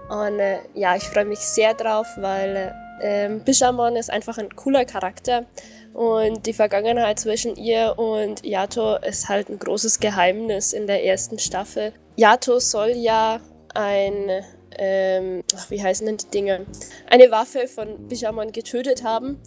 Und 0.09 0.39
äh, 0.39 0.61
ja, 0.73 0.95
ich 0.95 1.03
freue 1.03 1.25
mich 1.25 1.39
sehr 1.39 1.75
drauf, 1.75 2.07
weil 2.17 2.73
äh, 3.01 3.29
Bishamon 3.43 3.95
ist 3.95 4.11
einfach 4.11 4.37
ein 4.37 4.55
cooler 4.55 4.85
Charakter 4.85 5.45
und 5.93 6.45
die 6.45 6.53
Vergangenheit 6.53 7.19
zwischen 7.19 7.55
ihr 7.55 7.95
und 7.97 8.45
Yato 8.45 8.97
ist 8.97 9.29
halt 9.29 9.49
ein 9.49 9.59
großes 9.59 9.99
Geheimnis 9.99 10.73
in 10.73 10.87
der 10.87 11.05
ersten 11.05 11.39
Staffel. 11.39 11.93
Yato 12.17 12.59
soll 12.59 12.91
ja 12.91 13.39
ein 13.73 14.43
ähm, 14.77 15.43
ach, 15.55 15.69
wie 15.69 15.81
heißen 15.81 16.05
denn 16.05 16.17
die 16.17 16.29
Dinge? 16.29 16.65
Eine 17.09 17.31
Waffe 17.31 17.67
von 17.67 18.07
Bishamon 18.07 18.51
getötet 18.51 19.03
haben. 19.03 19.39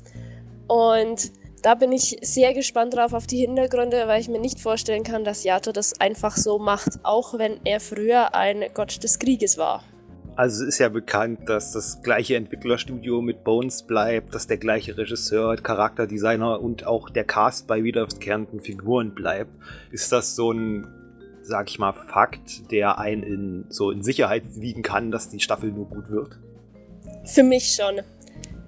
Und 0.66 1.32
da 1.62 1.74
bin 1.74 1.92
ich 1.92 2.18
sehr 2.22 2.54
gespannt 2.54 2.94
drauf 2.94 3.12
auf 3.12 3.26
die 3.26 3.38
Hintergründe, 3.38 4.06
weil 4.06 4.20
ich 4.20 4.28
mir 4.28 4.40
nicht 4.40 4.60
vorstellen 4.60 5.02
kann, 5.02 5.24
dass 5.24 5.44
Yato 5.44 5.72
das 5.72 6.00
einfach 6.00 6.36
so 6.36 6.58
macht, 6.58 7.00
auch 7.02 7.36
wenn 7.38 7.60
er 7.64 7.80
früher 7.80 8.34
ein 8.34 8.64
Gott 8.74 9.02
des 9.02 9.18
Krieges 9.18 9.58
war. 9.58 9.82
Also 10.38 10.62
es 10.62 10.68
ist 10.68 10.78
ja 10.78 10.88
bekannt, 10.88 11.48
dass 11.48 11.72
das 11.72 12.00
gleiche 12.00 12.36
Entwicklerstudio 12.36 13.20
mit 13.20 13.42
Bones 13.42 13.82
bleibt, 13.82 14.36
dass 14.36 14.46
der 14.46 14.58
gleiche 14.58 14.96
Regisseur, 14.96 15.56
Charakterdesigner 15.56 16.60
und 16.60 16.86
auch 16.86 17.10
der 17.10 17.24
Cast 17.24 17.66
bei 17.66 17.82
wiederkehrenden 17.82 18.60
Figuren 18.60 19.16
bleibt. 19.16 19.50
Ist 19.90 20.12
das 20.12 20.36
so 20.36 20.52
ein 20.52 20.86
sag 21.42 21.68
ich 21.70 21.80
mal, 21.80 21.92
Fakt, 21.92 22.70
der 22.70 22.98
einen 22.98 23.22
in, 23.24 23.64
so 23.68 23.90
in 23.90 24.04
Sicherheit 24.04 24.44
wiegen 24.54 24.82
kann, 24.82 25.10
dass 25.10 25.28
die 25.28 25.40
Staffel 25.40 25.72
nur 25.72 25.86
gut 25.86 26.08
wird? 26.08 26.38
Für 27.24 27.42
mich 27.42 27.74
schon. 27.74 28.02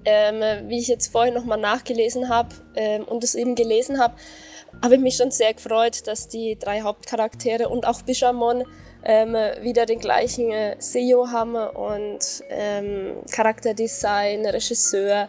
Ähm, 0.04 0.68
wie 0.68 0.80
ich 0.80 0.88
jetzt 0.88 1.12
vorhin 1.12 1.35
nochmal 1.35 1.61
nachgelesen 1.61 2.30
habe 2.30 2.48
ähm, 2.74 3.04
und 3.04 3.22
es 3.22 3.37
eben 3.37 3.54
gelesen 3.54 4.00
habe, 4.00 4.14
habe 4.83 4.94
ich 4.96 5.00
mich 5.00 5.16
schon 5.16 5.30
sehr 5.30 5.54
gefreut, 5.54 6.09
dass 6.09 6.26
die 6.26 6.59
drei 6.59 6.80
Hauptcharaktere 6.80 7.68
und 7.68 7.87
auch 7.87 8.02
Bishamon 8.02 8.64
ähm, 9.05 9.35
wieder 9.63 9.87
den 9.87 9.99
gleichen 9.99 10.51
äh, 10.51 10.77
SEO 10.79 11.29
haben 11.29 11.55
und 11.55 12.45
ähm, 12.49 13.17
Charakterdesign, 13.31 14.47
Regisseur. 14.47 15.29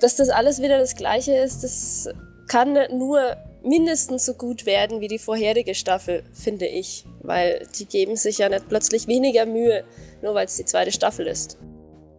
Dass 0.00 0.16
das 0.16 0.28
alles 0.28 0.60
wieder 0.60 0.78
das 0.78 0.94
gleiche 0.96 1.36
ist, 1.36 1.64
das 1.64 2.08
kann 2.48 2.76
nur 2.90 3.36
mindestens 3.62 4.26
so 4.26 4.34
gut 4.34 4.66
werden 4.66 5.00
wie 5.00 5.08
die 5.08 5.18
vorherige 5.18 5.74
Staffel, 5.74 6.22
finde 6.32 6.66
ich. 6.66 7.04
Weil 7.22 7.66
die 7.78 7.86
geben 7.86 8.16
sich 8.16 8.38
ja 8.38 8.48
nicht 8.48 8.68
plötzlich 8.68 9.08
weniger 9.08 9.46
Mühe, 9.46 9.84
nur 10.22 10.34
weil 10.34 10.46
es 10.46 10.56
die 10.56 10.64
zweite 10.64 10.92
Staffel 10.92 11.26
ist. 11.26 11.58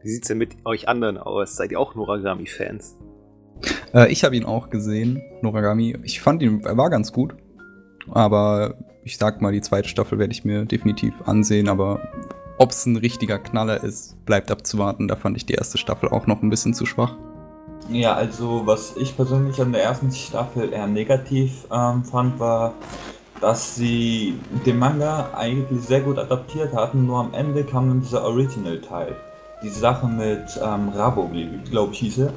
Wie 0.04 0.10
sieht 0.10 0.24
es 0.24 0.28
denn 0.28 0.38
mit 0.38 0.56
euch 0.66 0.88
anderen 0.88 1.18
aus? 1.18 1.56
Seid 1.56 1.72
ihr 1.72 1.80
auch 1.80 1.96
Noragami-Fans? 1.96 2.98
Äh, 3.94 4.12
ich 4.12 4.24
habe 4.24 4.36
ihn 4.36 4.46
auch 4.46 4.70
gesehen, 4.70 5.22
Noragami. 5.42 5.98
Ich 6.04 6.22
fand 6.22 6.42
ihn, 6.42 6.62
er 6.64 6.78
war 6.78 6.90
ganz 6.90 7.12
gut. 7.12 7.36
Aber 8.12 8.76
ich 9.08 9.18
sag 9.18 9.42
mal, 9.42 9.54
die 9.54 9.62
zweite 9.62 9.88
Staffel 9.88 10.20
werde 10.20 10.34
ich 10.34 10.44
mir 10.44 10.66
definitiv 10.66 11.14
ansehen. 11.26 11.70
Aber 11.70 12.02
ob 12.58 12.72
es 12.72 12.86
ein 12.86 12.98
richtiger 12.98 13.40
Knaller 13.40 13.82
ist, 13.82 14.18
bleibt 14.26 14.52
abzuwarten. 14.52 15.08
Da 15.08 15.16
fand 15.16 15.38
ich 15.38 15.46
die 15.46 15.54
erste 15.54 15.78
Staffel 15.78 16.10
auch 16.10 16.28
noch 16.28 16.42
ein 16.44 16.50
bisschen 16.50 16.74
zu 16.74 16.86
schwach. 16.86 17.16
Ja, 17.90 18.16
also 18.16 18.64
was 18.66 18.98
ich 18.98 19.16
persönlich 19.16 19.62
an 19.62 19.72
der 19.72 19.84
ersten 19.84 20.12
Staffel 20.12 20.74
eher 20.74 20.88
negativ 20.88 21.68
ähm, 21.72 22.04
fand, 22.04 22.38
war, 22.38 22.74
dass 23.40 23.76
sie 23.76 24.38
den 24.66 24.78
Manga 24.78 25.30
eigentlich 25.34 25.86
sehr 25.86 26.02
gut 26.02 26.18
adaptiert 26.18 26.74
hatten, 26.74 27.06
nur 27.06 27.20
am 27.20 27.34
Ende 27.34 27.64
kam 27.64 27.88
dann 27.88 28.02
dieser 28.02 28.24
Original-Teil. 28.26 29.16
Die 29.64 29.70
Sache 29.70 30.08
mit 30.08 30.60
ähm, 30.62 30.90
Rabo, 30.90 31.32
glaube 31.72 31.94
ich, 31.94 32.00
hieß 32.00 32.18
er. 32.18 32.34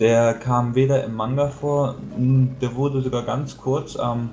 Der 0.00 0.34
kam 0.34 0.74
weder 0.74 1.02
im 1.02 1.14
Manga 1.14 1.48
vor, 1.48 1.94
der 2.16 2.74
wurde 2.74 3.00
sogar 3.00 3.22
ganz 3.22 3.56
kurz 3.56 3.96
ähm, 3.96 4.30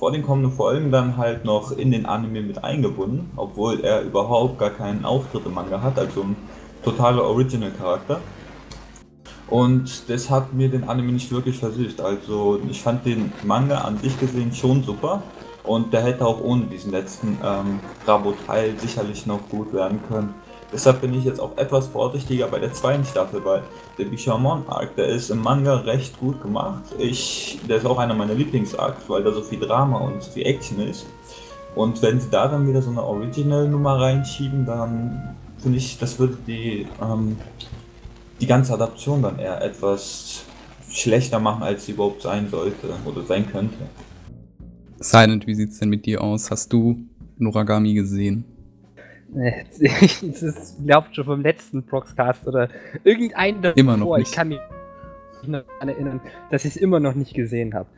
vor 0.00 0.10
den 0.12 0.22
kommenden 0.22 0.50
Folgen 0.50 0.90
dann 0.90 1.18
halt 1.18 1.44
noch 1.44 1.72
in 1.72 1.92
den 1.92 2.06
Anime 2.06 2.40
mit 2.40 2.64
eingebunden, 2.64 3.30
obwohl 3.36 3.80
er 3.80 4.00
überhaupt 4.00 4.58
gar 4.58 4.70
keinen 4.70 5.04
Auftritt 5.04 5.44
im 5.44 5.52
Manga 5.52 5.82
hat, 5.82 5.98
also 5.98 6.22
ein 6.22 6.36
totaler 6.82 7.22
Original-Charakter. 7.22 8.18
Und 9.48 10.08
das 10.08 10.30
hat 10.30 10.54
mir 10.54 10.70
den 10.70 10.88
Anime 10.88 11.12
nicht 11.12 11.30
wirklich 11.30 11.58
versicht. 11.58 12.00
Also 12.00 12.60
ich 12.70 12.80
fand 12.80 13.04
den 13.04 13.30
Manga 13.44 13.82
an 13.82 13.98
sich 13.98 14.18
gesehen 14.18 14.54
schon 14.54 14.82
super. 14.82 15.22
Und 15.64 15.92
der 15.92 16.02
hätte 16.02 16.24
auch 16.24 16.40
ohne 16.40 16.64
diesen 16.64 16.92
letzten 16.92 17.36
ähm, 17.44 17.80
Rabo-Teil 18.06 18.78
sicherlich 18.78 19.26
noch 19.26 19.50
gut 19.50 19.74
werden 19.74 20.00
können. 20.08 20.34
Deshalb 20.72 21.00
bin 21.00 21.12
ich 21.14 21.24
jetzt 21.24 21.40
auch 21.40 21.56
etwas 21.56 21.88
vorsichtiger 21.88 22.46
bei 22.46 22.58
der 22.58 22.72
zweiten 22.72 23.04
Staffel, 23.04 23.44
weil 23.44 23.62
der 23.98 24.04
Bishamon 24.04 24.62
Arc, 24.68 24.94
der 24.96 25.06
ist 25.06 25.30
im 25.30 25.42
Manga 25.42 25.76
recht 25.78 26.18
gut 26.20 26.40
gemacht. 26.40 26.84
Ich, 26.98 27.58
der 27.68 27.78
ist 27.78 27.86
auch 27.86 27.98
einer 27.98 28.14
meiner 28.14 28.34
Lieblingsarcs, 28.34 29.08
weil 29.08 29.24
da 29.24 29.32
so 29.32 29.42
viel 29.42 29.58
Drama 29.58 29.98
und 29.98 30.22
so 30.22 30.30
viel 30.30 30.46
Action 30.46 30.80
ist. 30.80 31.06
Und 31.74 32.00
wenn 32.02 32.20
sie 32.20 32.30
da 32.30 32.48
dann 32.48 32.68
wieder 32.68 32.82
so 32.82 32.90
eine 32.90 33.02
Original-Nummer 33.02 34.00
reinschieben, 34.00 34.64
dann 34.64 35.36
finde 35.58 35.78
ich, 35.78 35.98
das 35.98 36.18
würde 36.18 36.36
die 36.46 36.86
ähm, 37.02 37.36
die 38.40 38.46
ganze 38.46 38.72
Adaption 38.74 39.22
dann 39.22 39.38
eher 39.38 39.62
etwas 39.62 40.44
schlechter 40.90 41.38
machen, 41.38 41.62
als 41.62 41.86
sie 41.86 41.92
überhaupt 41.92 42.22
sein 42.22 42.48
sollte 42.48 42.88
oder 43.04 43.22
sein 43.22 43.50
könnte. 43.50 43.76
Silent, 44.98 45.46
wie 45.46 45.54
sieht's 45.54 45.78
denn 45.78 45.88
mit 45.88 46.06
dir 46.06 46.22
aus? 46.22 46.50
Hast 46.50 46.72
du 46.72 46.98
Noragami 47.38 47.94
gesehen? 47.94 48.44
Das 50.22 50.42
ist, 50.42 50.84
glaubt 50.84 51.14
schon 51.14 51.24
vom 51.24 51.42
letzten 51.42 51.84
Proxcast 51.84 52.46
oder 52.46 52.68
irgendein 53.04 53.62
davor. 53.62 53.78
Immer 53.78 53.96
noch 53.96 54.16
nicht. 54.16 54.28
Ich 54.28 54.34
kann 54.34 54.48
mich 54.48 54.58
noch 55.44 55.62
daran 55.62 55.88
erinnern, 55.88 56.20
dass 56.50 56.64
ich 56.64 56.76
es 56.76 56.76
immer 56.76 57.00
noch 57.00 57.14
nicht 57.14 57.34
gesehen 57.34 57.74
habe. 57.74 57.88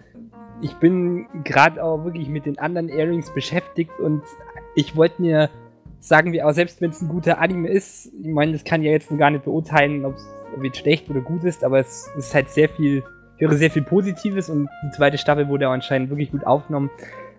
Ich 0.61 0.75
bin 0.75 1.27
gerade 1.43 1.83
auch 1.83 2.05
wirklich 2.05 2.29
mit 2.29 2.47
den 2.47 2.59
anderen 2.59 2.89
Airings 2.89 3.33
beschäftigt 3.35 3.99
und 3.99 4.23
ich 4.77 4.95
wollte 4.95 5.21
mir, 5.21 5.51
sagen 5.99 6.33
wir 6.33 6.47
auch, 6.47 6.53
selbst 6.53 6.81
wenn 6.81 6.91
es 6.91 7.03
ein 7.03 7.09
guter 7.09 7.39
Anime 7.39 7.69
ist, 7.69 8.13
ich 8.21 8.29
meine, 8.29 8.53
das 8.53 8.63
kann 8.63 8.83
ja 8.83 8.93
jetzt 8.93 9.11
noch 9.11 9.19
gar 9.19 9.31
nicht 9.31 9.45
beurteilen, 9.45 10.05
ob 10.05 10.15
es 10.15 10.79
schlecht 10.79 11.11
oder 11.11 11.21
gut 11.21 11.45
ist, 11.45 11.65
aber 11.65 11.81
es 11.81 12.09
ist 12.17 12.35
halt 12.35 12.51
sehr 12.51 12.69
viel, 12.69 13.03
höre 13.39 13.57
sehr 13.57 13.71
viel 13.71 13.83
Positives 13.83 14.49
und 14.49 14.69
die 14.85 14.91
zweite 14.93 15.19
Staffel 15.19 15.49
wurde 15.49 15.69
auch 15.69 15.73
anscheinend 15.73 16.11
wirklich 16.11 16.31
gut 16.31 16.47
aufgenommen. 16.47 16.91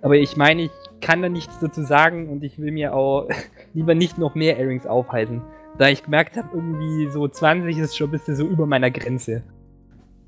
Aber 0.04 0.16
ich 0.18 0.36
meine, 0.36 0.64
ich 0.64 0.72
kann 1.00 1.22
da 1.22 1.30
nichts 1.30 1.60
dazu 1.60 1.82
sagen 1.82 2.30
und 2.30 2.44
ich 2.44 2.60
will 2.60 2.72
mir 2.72 2.94
auch 2.94 3.30
lieber 3.74 3.96
nicht 3.96 4.18
noch 4.18 4.36
mehr 4.36 4.58
Airings 4.58 4.86
aufhalten. 4.86 5.42
Da 5.78 5.88
ich 5.88 6.04
gemerkt 6.04 6.38
habe, 6.38 6.50
irgendwie 6.54 7.10
so 7.10 7.28
20 7.28 7.78
ist 7.80 7.98
schon 7.98 8.10
ein 8.10 8.12
bisschen 8.12 8.36
so 8.36 8.46
über 8.46 8.68
meiner 8.68 8.92
Grenze. 8.92 9.44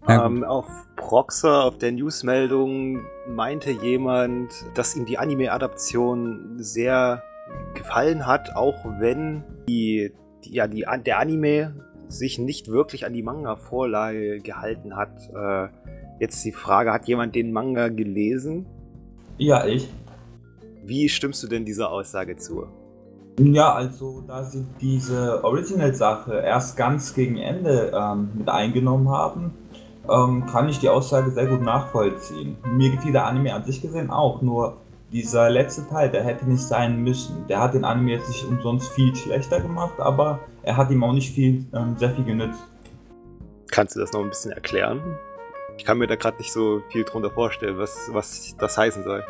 Ja, 0.08 0.26
ähm, 0.26 0.44
auf 0.44 0.66
Proxer, 0.96 1.66
auf 1.66 1.78
der 1.78 1.92
Newsmeldung, 1.92 3.02
meinte 3.28 3.72
jemand, 3.72 4.54
dass 4.76 4.96
ihm 4.96 5.06
die 5.06 5.18
Anime-Adaption 5.18 6.56
sehr 6.58 7.22
gefallen 7.74 8.26
hat, 8.26 8.56
auch 8.56 8.86
wenn 9.00 9.44
die, 9.68 10.14
die, 10.46 10.54
ja, 10.54 10.68
die, 10.68 10.86
der 11.06 11.20
Anime 11.20 11.74
sich 12.08 12.40
nicht 12.40 12.70
wirklich 12.70 13.06
an 13.06 13.14
die 13.14 13.24
Manga-Vorlage 13.24 14.40
gehalten 14.40 14.96
hat. 14.96 15.30
Äh, 15.36 15.68
jetzt 16.20 16.46
die 16.46 16.54
Frage, 16.54 16.94
hat 16.94 17.08
jemand 17.08 17.36
den 17.36 17.52
Manga 17.52 17.90
gelesen? 17.90 18.68
Ja, 19.38 19.66
ich. 19.66 19.90
Wie 20.86 21.10
stimmst 21.10 21.44
du 21.44 21.48
denn 21.48 21.66
dieser 21.66 21.92
Aussage 21.92 22.38
zu? 22.38 22.68
Ja, 23.40 23.74
also 23.74 24.24
da 24.26 24.44
sie 24.46 24.66
diese 24.80 25.44
Original-Sache 25.44 26.36
erst 26.40 26.78
ganz 26.78 27.14
gegen 27.14 27.38
Ende 27.38 27.92
ähm, 27.94 28.30
mit 28.34 28.48
eingenommen 28.48 29.10
haben, 29.10 29.54
ähm, 30.10 30.46
kann 30.46 30.70
ich 30.70 30.80
die 30.80 30.88
Aussage 30.88 31.32
sehr 31.32 31.48
gut 31.48 31.62
nachvollziehen. 31.62 32.56
Mir 32.66 32.92
gefiel 32.92 33.12
der 33.12 33.26
Anime 33.26 33.54
an 33.54 33.66
sich 33.66 33.82
gesehen 33.82 34.10
auch, 34.10 34.42
nur 34.42 34.78
dieser 35.12 35.50
letzte 35.50 35.86
Teil, 35.90 36.10
der 36.10 36.24
hätte 36.24 36.46
nicht 36.46 36.64
sein 36.64 37.04
müssen. 37.04 37.46
Der 37.50 37.60
hat 37.60 37.74
den 37.74 37.84
Anime 37.84 38.12
jetzt 38.12 38.30
nicht 38.30 38.46
umsonst 38.46 38.90
viel 38.94 39.14
schlechter 39.16 39.60
gemacht, 39.60 40.00
aber 40.00 40.40
er 40.64 40.78
hat 40.78 40.90
ihm 40.90 41.04
auch 41.04 41.14
nicht 41.14 41.34
viel, 41.34 41.66
ähm, 41.74 41.96
sehr 41.98 42.12
viel 42.12 42.24
genützt. 42.24 42.64
Kannst 43.70 43.98
du 43.98 44.00
das 44.00 44.14
noch 44.14 44.22
ein 44.22 44.30
bisschen 44.30 44.52
erklären? 44.52 45.02
Ich 45.78 45.86
kann 45.86 45.98
mir 45.98 46.08
da 46.08 46.16
gerade 46.16 46.38
nicht 46.38 46.52
so 46.52 46.82
viel 46.90 47.04
drunter 47.04 47.30
vorstellen, 47.30 47.78
was, 47.78 48.10
was 48.12 48.56
das 48.58 48.78
heißen 48.78 49.04
soll. 49.04 49.24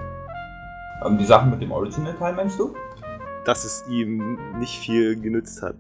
Ähm, 1.05 1.17
die 1.17 1.25
Sache 1.25 1.47
mit 1.47 1.62
dem 1.62 1.71
Original-Teil 1.71 2.34
meinst 2.34 2.60
du? 2.60 2.73
Dass 3.45 3.65
es 3.65 3.84
ihm 3.89 4.38
nicht 4.60 4.79
viel 4.79 5.19
genützt 5.19 5.62
hat. 5.62 5.75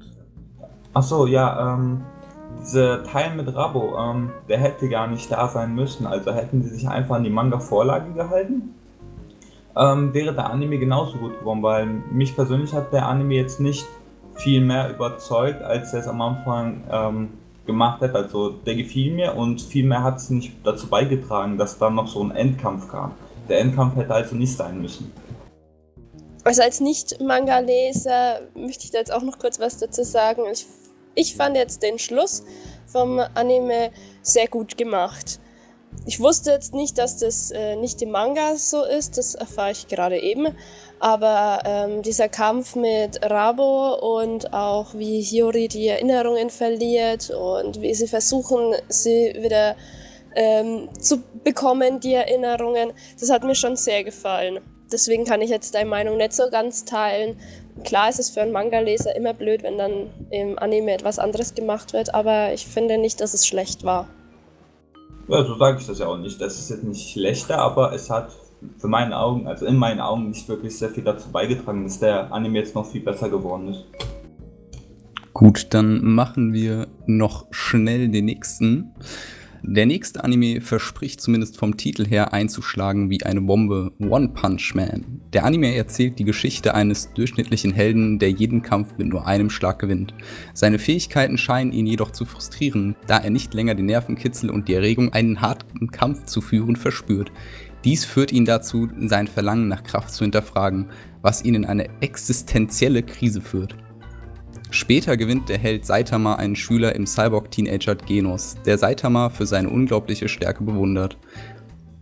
Achso, 0.93 1.25
ja, 1.27 1.75
ähm, 1.75 2.01
dieser 2.61 3.03
Teil 3.03 3.35
mit 3.35 3.53
Rabo, 3.53 3.97
ähm, 3.97 4.31
der 4.47 4.57
hätte 4.57 4.89
gar 4.89 5.07
nicht 5.07 5.31
da 5.31 5.47
sein 5.47 5.75
müssen. 5.75 6.07
Also 6.07 6.33
hätten 6.33 6.63
sie 6.63 6.69
sich 6.69 6.87
einfach 6.87 7.15
an 7.15 7.23
die 7.23 7.29
Manga-Vorlage 7.29 8.13
gehalten, 8.13 8.75
ähm, 9.75 10.13
wäre 10.13 10.33
der 10.33 10.49
Anime 10.49 10.77
genauso 10.77 11.17
gut 11.17 11.39
geworden, 11.39 11.61
weil 11.61 11.85
mich 11.85 12.35
persönlich 12.35 12.73
hat 12.73 12.93
der 12.93 13.07
Anime 13.07 13.35
jetzt 13.35 13.59
nicht 13.59 13.85
viel 14.35 14.61
mehr 14.61 14.89
überzeugt, 14.89 15.61
als 15.61 15.93
er 15.93 15.99
es 15.99 16.07
am 16.07 16.21
Anfang 16.21 16.83
ähm, 16.89 17.29
gemacht 17.65 18.01
hat. 18.01 18.15
Also 18.15 18.49
der 18.49 18.75
gefiel 18.75 19.13
mir 19.13 19.35
und 19.35 19.61
viel 19.61 19.85
mehr 19.85 20.03
hat 20.03 20.17
es 20.17 20.29
nicht 20.29 20.53
dazu 20.63 20.87
beigetragen, 20.87 21.57
dass 21.57 21.77
dann 21.77 21.95
noch 21.95 22.07
so 22.07 22.23
ein 22.23 22.31
Endkampf 22.31 22.87
kam. 22.89 23.13
Der 23.49 23.59
Endkampf 23.59 23.95
hätte 23.95 24.13
also 24.13 24.35
nicht 24.35 24.55
sein 24.55 24.81
müssen. 24.81 25.11
Also 26.43 26.61
als 26.61 26.79
Nicht-Manga-Leser 26.79 28.41
möchte 28.53 28.85
ich 28.85 28.91
da 28.91 28.99
jetzt 28.99 29.11
auch 29.11 29.23
noch 29.23 29.39
kurz 29.39 29.59
was 29.59 29.77
dazu 29.77 30.03
sagen. 30.03 30.43
Ich, 30.51 30.65
ich 31.15 31.35
fand 31.35 31.57
jetzt 31.57 31.81
den 31.81 31.97
Schluss 31.97 32.43
vom 32.85 33.19
Anime 33.33 33.91
sehr 34.21 34.47
gut 34.47 34.77
gemacht. 34.77 35.39
Ich 36.05 36.19
wusste 36.19 36.51
jetzt 36.51 36.73
nicht, 36.73 36.97
dass 36.97 37.17
das 37.17 37.51
äh, 37.51 37.75
nicht 37.77 38.01
im 38.01 38.11
Manga 38.11 38.57
so 38.57 38.83
ist, 38.83 39.17
das 39.17 39.33
erfahre 39.33 39.71
ich 39.71 39.87
gerade 39.87 40.19
eben. 40.19 40.47
Aber 41.05 41.59
ähm, 41.65 42.01
dieser 42.01 42.29
Kampf 42.29 42.75
mit 42.75 43.19
Rabo 43.21 43.93
und 43.93 44.51
auch 44.53 44.95
wie 44.95 45.21
Hiyori 45.21 45.67
die 45.67 45.87
Erinnerungen 45.87 46.49
verliert 46.49 47.29
und 47.29 47.79
wie 47.79 47.93
sie 47.93 48.07
versuchen, 48.07 48.73
sie 48.87 49.35
wieder 49.37 49.75
ähm, 50.35 50.89
zu 50.99 51.21
bekommen, 51.43 51.99
die 51.99 52.15
Erinnerungen, 52.15 52.91
das 53.19 53.29
hat 53.29 53.43
mir 53.43 53.53
schon 53.53 53.75
sehr 53.75 54.03
gefallen. 54.03 54.61
Deswegen 54.91 55.25
kann 55.25 55.43
ich 55.43 55.51
jetzt 55.51 55.75
deine 55.75 55.87
Meinung 55.87 56.17
nicht 56.17 56.33
so 56.33 56.49
ganz 56.49 56.85
teilen. 56.85 57.39
Klar 57.83 58.09
ist 58.09 58.19
es 58.19 58.31
für 58.31 58.41
einen 58.41 58.51
Manga-Leser 58.51 59.15
immer 59.15 59.35
blöd, 59.35 59.61
wenn 59.61 59.77
dann 59.77 60.09
im 60.31 60.57
Anime 60.57 60.93
etwas 60.93 61.19
anderes 61.19 61.53
gemacht 61.53 61.93
wird, 61.93 62.15
aber 62.15 62.51
ich 62.51 62.65
finde 62.65 62.97
nicht, 62.97 63.21
dass 63.21 63.35
es 63.35 63.45
schlecht 63.45 63.83
war. 63.83 64.07
Ja, 65.27 65.45
so 65.45 65.55
sage 65.55 65.77
ich 65.79 65.85
das 65.85 65.99
ja 65.99 66.07
auch 66.07 66.17
nicht. 66.17 66.41
Das 66.41 66.57
ist 66.57 66.71
jetzt 66.71 66.83
nicht 66.83 67.11
schlechter, 67.11 67.59
aber 67.59 67.93
es 67.93 68.09
hat 68.09 68.31
für 68.77 68.87
meine 68.87 69.17
Augen, 69.17 69.47
also 69.47 69.65
in 69.65 69.77
meinen 69.77 69.99
Augen, 69.99 70.29
nicht 70.29 70.47
wirklich 70.47 70.77
sehr 70.77 70.89
viel 70.89 71.03
dazu 71.03 71.31
beigetragen, 71.31 71.83
dass 71.83 71.99
der 71.99 72.31
Anime 72.33 72.59
jetzt 72.59 72.75
noch 72.75 72.85
viel 72.85 73.01
besser 73.01 73.29
geworden 73.29 73.69
ist. 73.69 73.85
Gut, 75.33 75.67
dann 75.71 76.03
machen 76.03 76.53
wir 76.53 76.87
noch 77.05 77.47
schnell 77.51 78.07
den 78.07 78.25
nächsten. 78.25 78.93
Der 79.67 79.87
nächste 79.87 80.23
Anime 80.23 80.61
verspricht 80.61 81.19
zumindest 81.19 81.57
vom 81.57 81.75
Titel 81.75 82.05
her 82.05 82.33
einzuschlagen 82.33 83.09
wie 83.09 83.23
eine 83.23 83.41
Bombe. 83.41 83.91
One 83.99 84.29
Punch 84.29 84.75
Man. 84.75 85.21
Der 85.33 85.43
Anime 85.43 85.75
erzählt 85.75 86.19
die 86.19 86.23
Geschichte 86.23 86.75
eines 86.75 87.11
durchschnittlichen 87.13 87.73
Helden, 87.73 88.19
der 88.19 88.29
jeden 88.29 88.61
Kampf 88.61 88.93
mit 88.99 89.07
nur 89.07 89.25
einem 89.25 89.49
Schlag 89.49 89.79
gewinnt. 89.79 90.13
Seine 90.53 90.77
Fähigkeiten 90.77 91.39
scheinen 91.39 91.71
ihn 91.71 91.87
jedoch 91.87 92.11
zu 92.11 92.25
frustrieren, 92.25 92.95
da 93.07 93.17
er 93.17 93.31
nicht 93.31 93.55
länger 93.55 93.73
den 93.73 93.87
Nervenkitzel 93.87 94.51
und 94.51 94.67
die 94.67 94.75
Erregung, 94.75 95.13
einen 95.13 95.41
harten 95.41 95.89
Kampf 95.89 96.25
zu 96.25 96.41
führen, 96.41 96.75
verspürt. 96.75 97.31
Dies 97.85 98.03
führt 98.03 98.31
ihn 98.31 98.45
dazu, 98.45 98.89
sein 98.99 99.27
Verlangen 99.27 99.67
nach 99.67 99.83
Kraft 99.83 100.11
zu 100.11 100.23
hinterfragen, 100.23 100.87
was 101.21 101.45
ihn 101.45 101.53
in 101.53 101.65
eine 101.65 101.87
existenzielle 102.01 103.03
Krise 103.03 103.41
führt. 103.41 103.75
Später 104.71 105.15
gewinnt 105.17 105.49
der 105.49 105.59
Held 105.59 105.85
Saitama 105.85 106.35
einen 106.35 106.55
Schüler 106.55 106.95
im 106.95 107.05
Cyborg-Teenager 107.05 107.95
Genos, 107.95 108.57
der 108.65 108.79
Saitama 108.79 109.29
für 109.29 109.45
seine 109.45 109.69
unglaubliche 109.69 110.27
Stärke 110.27 110.63
bewundert. 110.63 111.17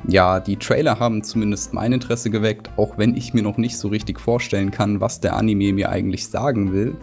Ja, 0.07 0.39
die 0.39 0.55
Trailer 0.55 0.99
haben 0.99 1.21
zumindest 1.21 1.73
mein 1.73 1.91
Interesse 1.91 2.29
geweckt, 2.29 2.69
auch 2.77 2.97
wenn 2.97 3.15
ich 3.15 3.33
mir 3.33 3.43
noch 3.43 3.57
nicht 3.57 3.77
so 3.77 3.89
richtig 3.89 4.19
vorstellen 4.19 4.71
kann, 4.71 5.01
was 5.01 5.19
der 5.19 5.35
Anime 5.35 5.73
mir 5.73 5.89
eigentlich 5.89 6.27
sagen 6.27 6.71
will. 6.71 6.95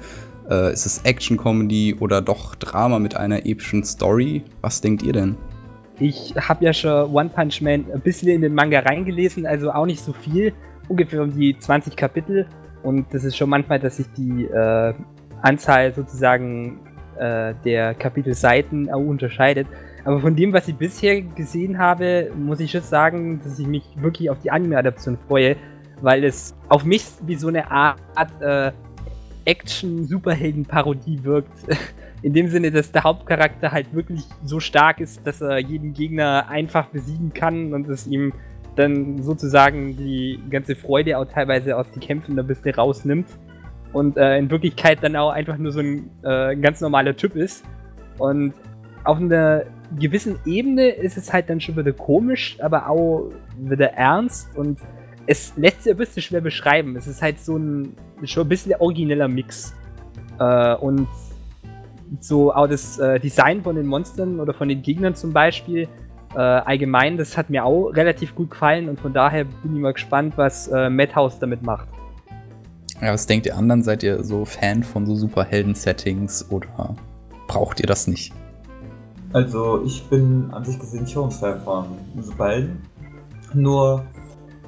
Äh, 0.48 0.72
ist 0.72 0.86
es 0.86 1.02
Action-Comedy 1.04 1.96
oder 2.00 2.22
doch 2.22 2.54
Drama 2.54 2.98
mit 2.98 3.14
einer 3.14 3.44
epischen 3.44 3.84
Story? 3.84 4.42
Was 4.62 4.80
denkt 4.80 5.02
ihr 5.02 5.12
denn? 5.12 5.36
Ich 6.00 6.34
habe 6.34 6.64
ja 6.64 6.72
schon 6.72 7.14
One 7.14 7.28
Punch 7.28 7.60
Man 7.60 7.84
ein 7.92 8.00
bisschen 8.00 8.28
in 8.28 8.40
den 8.40 8.54
Manga 8.54 8.80
reingelesen, 8.80 9.46
also 9.46 9.70
auch 9.70 9.84
nicht 9.84 10.00
so 10.00 10.14
viel, 10.14 10.54
ungefähr 10.88 11.22
um 11.22 11.30
die 11.30 11.58
20 11.58 11.94
Kapitel. 11.94 12.46
Und 12.82 13.12
das 13.12 13.24
ist 13.24 13.36
schon 13.36 13.50
manchmal, 13.50 13.78
dass 13.78 13.98
sich 13.98 14.06
die 14.16 14.46
äh, 14.46 14.94
Anzahl 15.42 15.92
sozusagen 15.92 16.80
äh, 17.18 17.52
der 17.66 17.92
Kapitelseiten 17.94 18.90
auch 18.90 19.00
unterscheidet. 19.00 19.66
Aber 20.04 20.20
von 20.20 20.34
dem, 20.34 20.54
was 20.54 20.68
ich 20.68 20.76
bisher 20.76 21.20
gesehen 21.20 21.78
habe, 21.78 22.30
muss 22.34 22.60
ich 22.60 22.70
schon 22.70 22.80
sagen, 22.80 23.40
dass 23.44 23.58
ich 23.58 23.66
mich 23.66 23.84
wirklich 23.96 24.30
auf 24.30 24.38
die 24.38 24.50
Anime-Adaption 24.50 25.18
freue, 25.28 25.56
weil 26.00 26.24
es 26.24 26.54
auf 26.70 26.82
mich 26.84 27.04
wie 27.26 27.34
so 27.34 27.48
eine 27.48 27.70
Art 27.70 28.00
äh, 28.40 28.72
Action-Superhelden-Parodie 29.44 31.24
wirkt. 31.24 31.52
In 32.22 32.34
dem 32.34 32.48
Sinne, 32.48 32.70
dass 32.70 32.92
der 32.92 33.04
Hauptcharakter 33.04 33.72
halt 33.72 33.94
wirklich 33.94 34.22
so 34.44 34.60
stark 34.60 35.00
ist, 35.00 35.26
dass 35.26 35.40
er 35.40 35.58
jeden 35.58 35.94
Gegner 35.94 36.48
einfach 36.48 36.86
besiegen 36.88 37.32
kann 37.32 37.72
und 37.72 37.88
es 37.88 38.06
ihm 38.06 38.34
dann 38.76 39.22
sozusagen 39.22 39.96
die 39.96 40.38
ganze 40.50 40.76
Freude 40.76 41.18
auch 41.18 41.24
teilweise 41.24 41.76
aus 41.76 41.90
den 41.92 42.00
Kämpfen 42.00 42.38
ein 42.38 42.46
bisschen 42.46 42.74
rausnimmt 42.74 43.26
und 43.92 44.16
äh, 44.16 44.38
in 44.38 44.50
Wirklichkeit 44.50 44.98
dann 45.02 45.16
auch 45.16 45.30
einfach 45.30 45.56
nur 45.56 45.72
so 45.72 45.80
ein 45.80 46.10
äh, 46.22 46.56
ganz 46.56 46.80
normaler 46.80 47.16
Typ 47.16 47.36
ist. 47.36 47.64
Und 48.18 48.54
auf 49.04 49.18
einer 49.18 49.64
gewissen 49.98 50.38
Ebene 50.44 50.88
ist 50.90 51.16
es 51.16 51.32
halt 51.32 51.50
dann 51.50 51.60
schon 51.60 51.76
wieder 51.76 51.92
komisch, 51.92 52.58
aber 52.60 52.88
auch 52.88 53.30
wieder 53.58 53.92
ernst 53.92 54.56
und 54.56 54.78
es 55.30 55.52
lässt 55.56 55.84
sich 55.84 55.92
ein 55.92 55.96
bisschen 55.96 56.22
schwer 56.22 56.40
beschreiben. 56.40 56.96
Es 56.96 57.06
ist 57.06 57.22
halt 57.22 57.38
so 57.38 57.56
ein 57.56 57.94
schon 58.24 58.46
ein 58.46 58.48
bisschen 58.48 58.74
origineller 58.80 59.28
Mix. 59.28 59.72
Äh, 60.40 60.74
und 60.74 61.06
so 62.18 62.52
auch 62.52 62.66
das 62.66 62.98
äh, 62.98 63.20
Design 63.20 63.62
von 63.62 63.76
den 63.76 63.86
Monstern 63.86 64.40
oder 64.40 64.52
von 64.52 64.68
den 64.68 64.82
Gegnern 64.82 65.14
zum 65.14 65.32
Beispiel 65.32 65.86
äh, 66.34 66.38
allgemein, 66.40 67.16
das 67.16 67.36
hat 67.36 67.48
mir 67.48 67.64
auch 67.64 67.90
relativ 67.90 68.34
gut 68.34 68.50
gefallen 68.50 68.88
und 68.88 68.98
von 68.98 69.12
daher 69.12 69.44
bin 69.44 69.76
ich 69.76 69.80
mal 69.80 69.92
gespannt, 69.92 70.34
was 70.36 70.66
äh, 70.66 70.90
Madhouse 70.90 71.38
damit 71.38 71.62
macht. 71.62 71.86
Ja, 73.00 73.12
was 73.12 73.26
denkt 73.26 73.46
ihr 73.46 73.56
anderen? 73.56 73.84
Seid 73.84 74.02
ihr 74.02 74.24
so 74.24 74.44
Fan 74.44 74.82
von 74.82 75.06
so 75.06 75.14
Superhelden-Settings 75.14 76.50
oder 76.50 76.96
braucht 77.46 77.78
ihr 77.78 77.86
das 77.86 78.08
nicht? 78.08 78.32
Also 79.32 79.84
ich 79.84 80.02
bin 80.08 80.50
an 80.50 80.64
sich 80.64 80.76
gesehen 80.78 81.06
schon 81.06 81.30
Fan 81.30 81.60
von 81.60 81.86
Superhelden. 82.20 82.82
Nur 83.54 84.04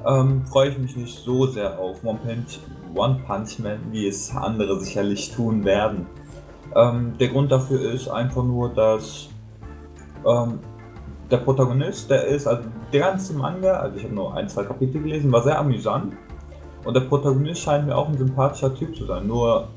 ähm, 0.06 0.44
freue 0.46 0.70
ich 0.70 0.78
mich 0.78 0.96
nicht 0.96 1.18
so 1.18 1.46
sehr 1.46 1.78
auf 1.78 2.04
One 2.04 2.18
Punch, 2.24 2.58
One 2.94 3.20
Punch 3.26 3.58
Man, 3.58 3.78
wie 3.90 4.06
es 4.08 4.34
andere 4.34 4.78
sicherlich 4.80 5.32
tun 5.32 5.64
werden. 5.64 6.06
Ähm, 6.74 7.12
der 7.18 7.28
Grund 7.28 7.52
dafür 7.52 7.92
ist 7.92 8.08
einfach 8.08 8.42
nur, 8.42 8.70
dass 8.70 9.28
ähm, 10.26 10.58
der 11.30 11.38
Protagonist, 11.38 12.10
der 12.10 12.26
ist, 12.26 12.46
also 12.46 12.62
der 12.92 13.00
ganze 13.00 13.34
Manga, 13.34 13.72
also 13.72 13.96
ich 13.96 14.04
habe 14.04 14.14
nur 14.14 14.34
ein, 14.34 14.48
zwei 14.48 14.64
Kapitel 14.64 15.02
gelesen, 15.02 15.32
war 15.32 15.42
sehr 15.42 15.58
amüsant. 15.58 16.14
Und 16.84 16.94
der 16.94 17.02
Protagonist 17.02 17.62
scheint 17.62 17.86
mir 17.86 17.96
auch 17.96 18.08
ein 18.08 18.18
sympathischer 18.18 18.74
Typ 18.74 18.96
zu 18.96 19.04
sein. 19.06 19.26
Nur 19.26 19.68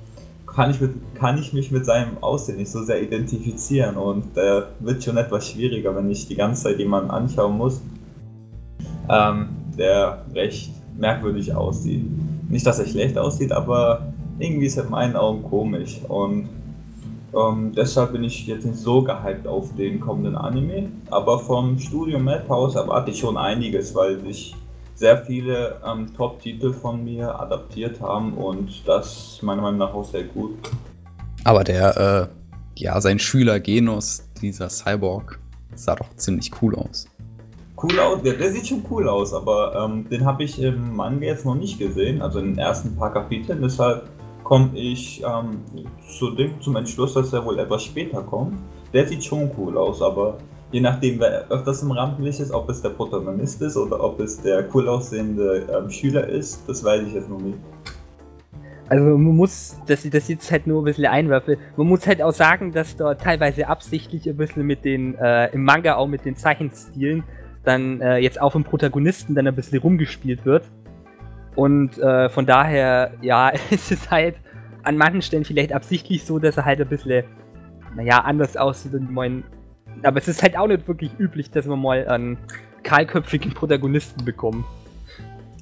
kann 0.48 0.72
ich, 0.72 0.82
mit, 0.82 1.16
kann 1.16 1.38
ich 1.38 1.54
mich 1.54 1.72
mit 1.72 1.86
seinem 1.86 2.18
Aussehen 2.22 2.58
nicht 2.58 2.72
so 2.72 2.84
sehr 2.84 3.02
identifizieren 3.02 3.98
und 3.98 4.38
äh, 4.38 4.64
wird 4.80 5.04
schon 5.04 5.18
etwas 5.18 5.50
schwieriger, 5.50 5.96
wenn 5.96 6.10
ich 6.10 6.28
die 6.28 6.36
ganze 6.36 6.64
Zeit 6.64 6.80
jemanden 6.80 7.12
anschauen 7.12 7.58
muss, 7.58 7.82
ähm, 9.10 9.50
der 9.78 10.26
recht 10.34 10.72
merkwürdig 10.98 11.54
aussieht. 11.54 12.06
Nicht, 12.50 12.66
dass 12.66 12.80
er 12.80 12.86
schlecht 12.86 13.18
aussieht, 13.18 13.52
aber 13.52 14.14
irgendwie 14.40 14.66
ist 14.66 14.78
er 14.78 14.86
in 14.86 14.92
meinen 14.92 15.16
Augen 15.16 15.44
komisch 15.44 16.00
und 16.08 16.50
ähm, 17.36 17.74
deshalb 17.76 18.14
bin 18.14 18.24
ich 18.24 18.48
jetzt 18.48 18.66
nicht 18.66 18.78
so 18.78 19.02
gehypt 19.02 19.46
auf 19.46 19.76
den 19.76 20.00
kommenden 20.00 20.36
Anime, 20.36 20.90
aber 21.10 21.40
vom 21.40 21.78
Studio 21.80 22.18
Madhouse 22.18 22.76
erwarte 22.76 23.12
ich 23.12 23.20
schon 23.20 23.36
einiges, 23.38 23.94
weil 23.94 24.20
sich 24.22 24.56
sehr 24.96 25.18
viele 25.18 25.82
ähm, 25.86 26.14
Top-Titel 26.16 26.72
von 26.72 27.04
mir 27.04 27.38
adaptiert 27.38 28.00
haben 28.00 28.34
und 28.34 28.88
das 28.88 29.40
meiner 29.42 29.62
Meinung 29.62 29.80
nach 29.80 29.94
auch 29.94 30.06
sehr 30.06 30.24
gut. 30.24 30.58
Aber 31.44 31.66
der, 31.66 32.30
äh, 32.78 32.82
ja, 32.82 33.00
sein 33.02 33.20
Schüler 33.20 33.60
Genos, 33.60 34.24
dieser 34.42 34.70
Cyborg, 34.70 35.40
sah 35.76 35.96
doch 35.96 36.16
ziemlich 36.16 36.52
cool 36.62 36.76
aus. 36.76 37.08
Cool 37.82 38.00
aus, 38.00 38.22
der, 38.22 38.34
der 38.34 38.52
sieht 38.52 38.68
schon 38.68 38.84
cool 38.90 39.10
aus, 39.10 39.34
aber 39.34 39.76
ähm, 39.76 40.08
den 40.10 40.26
habe 40.26 40.44
ich 40.44 40.62
im 40.62 40.96
Manga 40.96 41.26
jetzt 41.26 41.46
noch 41.46 41.56
nicht 41.56 41.78
gesehen, 41.78 42.22
also 42.22 42.40
in 42.40 42.54
den 42.54 42.58
ersten 42.58 42.96
paar 42.96 43.12
Kapiteln, 43.12 43.62
deshalb 43.62 44.08
komme 44.44 44.70
ich 44.76 45.22
ähm, 45.24 45.60
zu 46.08 46.32
dem, 46.32 46.62
zum 46.62 46.78
Entschluss, 46.78 47.16
dass 47.16 47.34
er 47.34 47.44
wohl 47.44 47.60
etwas 47.60 47.84
später 47.84 48.22
kommt. 48.22 48.58
Der 48.94 49.06
sieht 49.06 49.26
schon 49.26 49.52
cool 49.58 49.78
aus, 49.78 50.02
aber 50.02 50.38
je 50.72 50.80
nachdem, 50.80 51.20
wer 51.20 51.50
öfters 51.50 51.82
im 51.84 51.92
Rampenlicht 51.92 52.40
ist, 52.40 52.52
ob 52.52 52.70
es 52.70 52.82
der 52.82 52.90
Protagonist 52.90 53.62
ist 53.62 53.76
oder 53.76 54.02
ob 54.02 54.20
es 54.22 54.42
der 54.42 54.66
cool 54.74 54.88
aussehende 54.88 55.68
ähm, 55.76 55.90
Schüler 55.90 56.28
ist, 56.28 56.64
das 56.68 56.84
weiß 56.84 57.06
ich 57.08 57.14
jetzt 57.14 57.30
noch 57.30 57.42
nicht. 57.42 57.58
Also 58.88 59.04
man 59.04 59.36
muss, 59.36 59.78
ich 59.88 60.10
das 60.12 60.28
jetzt 60.28 60.52
halt 60.52 60.68
nur 60.68 60.82
ein 60.82 60.86
bisschen 60.86 61.08
einwerfe, 61.08 61.58
man 61.76 61.88
muss 61.88 62.06
halt 62.06 62.22
auch 62.22 62.32
sagen, 62.32 62.72
dass 62.72 62.96
dort 62.96 63.20
teilweise 63.20 63.68
absichtlich 63.68 64.30
ein 64.30 64.38
bisschen 64.38 64.64
mit 64.64 64.86
den, 64.86 65.16
äh, 65.16 65.52
im 65.54 65.64
Manga 65.64 65.96
auch 65.96 66.08
mit 66.08 66.24
den 66.24 66.36
Zeichenstilen 66.36 67.24
dann 67.66 68.02
äh, 68.02 68.18
jetzt 68.18 68.40
auch 68.40 68.52
vom 68.52 68.64
Protagonisten 68.64 69.36
dann 69.36 69.48
ein 69.48 69.56
bisschen 69.56 69.80
rumgespielt 69.80 70.46
wird. 70.46 70.64
Und 71.56 71.98
äh, 71.98 72.30
von 72.30 72.46
daher, 72.46 73.14
ja, 73.22 73.52
es 73.72 73.92
ist 73.92 74.12
halt 74.12 74.36
an 74.84 74.98
manchen 74.98 75.22
Stellen 75.22 75.46
vielleicht 75.46 75.74
absichtlich 75.74 76.24
so, 76.24 76.40
dass 76.40 76.58
er 76.58 76.66
halt 76.66 76.80
ein 76.80 76.88
bisschen, 76.88 77.26
naja, 77.96 78.20
anders 78.20 78.56
aussieht 78.56 78.94
und 78.94 79.12
meinen 79.12 79.44
aber 80.04 80.18
es 80.18 80.28
ist 80.28 80.44
halt 80.44 80.58
auch 80.58 80.68
nicht 80.68 80.88
wirklich 80.88 81.12
üblich, 81.18 81.50
dass 81.52 81.68
wir 81.68 81.76
mal 81.76 82.08
einen 82.08 82.38
kahlköpfigen 82.84 83.54
Protagonisten 83.54 84.26
bekommen. 84.26 84.66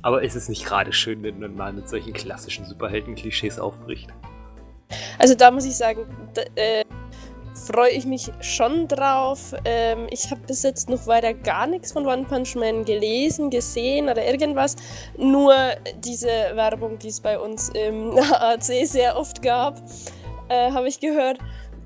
Aber 0.02 0.22
ist 0.22 0.36
es 0.36 0.50
nicht 0.50 0.66
gerade 0.66 0.92
schön, 0.92 1.24
wenn 1.24 1.40
man 1.40 1.56
mal 1.56 1.72
mit 1.72 1.88
solchen 1.88 2.14
klassischen 2.14 2.66
Superhelden-Klischees 2.66 3.60
aufbricht? 3.60 4.10
Also 5.18 5.34
da 5.34 5.50
muss 5.50 5.66
ich 5.66 5.76
sagen, 5.76 6.02
da, 6.34 6.42
äh, 6.56 6.84
freue 7.54 7.92
ich 7.92 8.06
mich 8.06 8.32
schon 8.42 8.88
drauf. 8.88 9.54
Ähm, 9.66 10.08
ich 10.10 10.32
habe 10.32 10.42
bis 10.48 10.64
jetzt 10.64 10.90
noch 10.90 11.08
weiter 11.08 11.34
gar 11.34 11.68
nichts 11.68 11.92
von 11.92 12.06
One 12.06 12.26
Punch 12.26 12.56
Man 12.56 12.86
gelesen, 12.86 13.50
gesehen 13.50 14.10
oder 14.10 14.26
irgendwas. 14.26 14.76
Nur 15.18 15.54
diese 15.98 16.28
Werbung, 16.28 16.98
die 17.00 17.10
es 17.10 17.20
bei 17.20 17.40
uns 17.40 17.70
im 17.70 18.18
AAC 18.18 18.86
sehr 18.86 19.16
oft 19.18 19.42
gab, 19.42 19.82
äh, 20.50 20.72
habe 20.72 20.88
ich 20.88 21.00
gehört. 21.00 21.40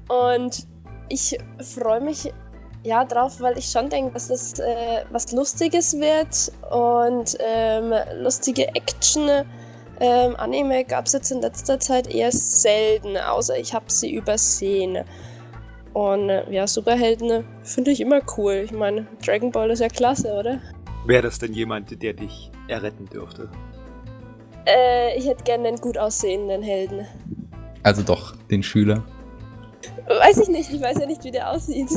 Und 0.07 0.65
ich 1.09 1.37
freue 1.61 2.01
mich 2.01 2.31
ja 2.83 3.03
drauf, 3.03 3.41
weil 3.41 3.57
ich 3.57 3.69
schon 3.69 3.89
denke, 3.89 4.13
dass 4.13 4.27
das 4.27 4.59
äh, 4.59 5.03
was 5.11 5.31
Lustiges 5.31 5.99
wird 5.99 6.51
und 6.71 7.37
ähm, 7.39 7.93
lustige 8.21 8.67
Action. 8.75 9.45
Ähm, 9.99 10.35
Anime 10.37 10.85
gab 10.85 11.07
es 11.07 11.13
jetzt 11.13 11.31
in 11.31 11.41
letzter 11.41 11.79
Zeit 11.79 12.07
eher 12.07 12.31
selten, 12.31 13.17
außer 13.17 13.57
ich 13.57 13.73
habe 13.73 13.85
sie 13.91 14.11
übersehen. 14.11 15.03
Und 15.97 16.29
äh, 16.29 16.43
ja, 16.53 16.67
Superhelden 16.67 17.43
finde 17.63 17.89
ich 17.89 18.01
immer 18.01 18.21
cool. 18.37 18.61
Ich 18.65 18.71
meine, 18.71 19.07
Dragon 19.25 19.51
Ball 19.51 19.71
ist 19.71 19.79
ja 19.79 19.87
klasse, 19.87 20.31
oder? 20.31 20.59
Wäre 21.07 21.23
das 21.23 21.39
denn 21.39 21.53
jemand, 21.53 22.03
der 22.03 22.13
dich 22.13 22.51
erretten 22.67 23.07
dürfte? 23.07 23.49
Äh, 24.67 25.17
ich 25.17 25.25
hätte 25.25 25.43
gerne 25.43 25.69
einen 25.69 25.77
gut 25.77 25.97
aussehenden 25.97 26.61
Helden. 26.61 27.07
Also 27.81 28.03
doch 28.03 28.35
den 28.51 28.61
Schüler. 28.61 29.03
Weiß 30.07 30.37
ich 30.37 30.49
nicht, 30.49 30.71
ich 30.71 30.79
weiß 30.79 30.99
ja 30.99 31.07
nicht, 31.07 31.23
wie 31.23 31.31
der 31.31 31.49
aussieht. 31.49 31.89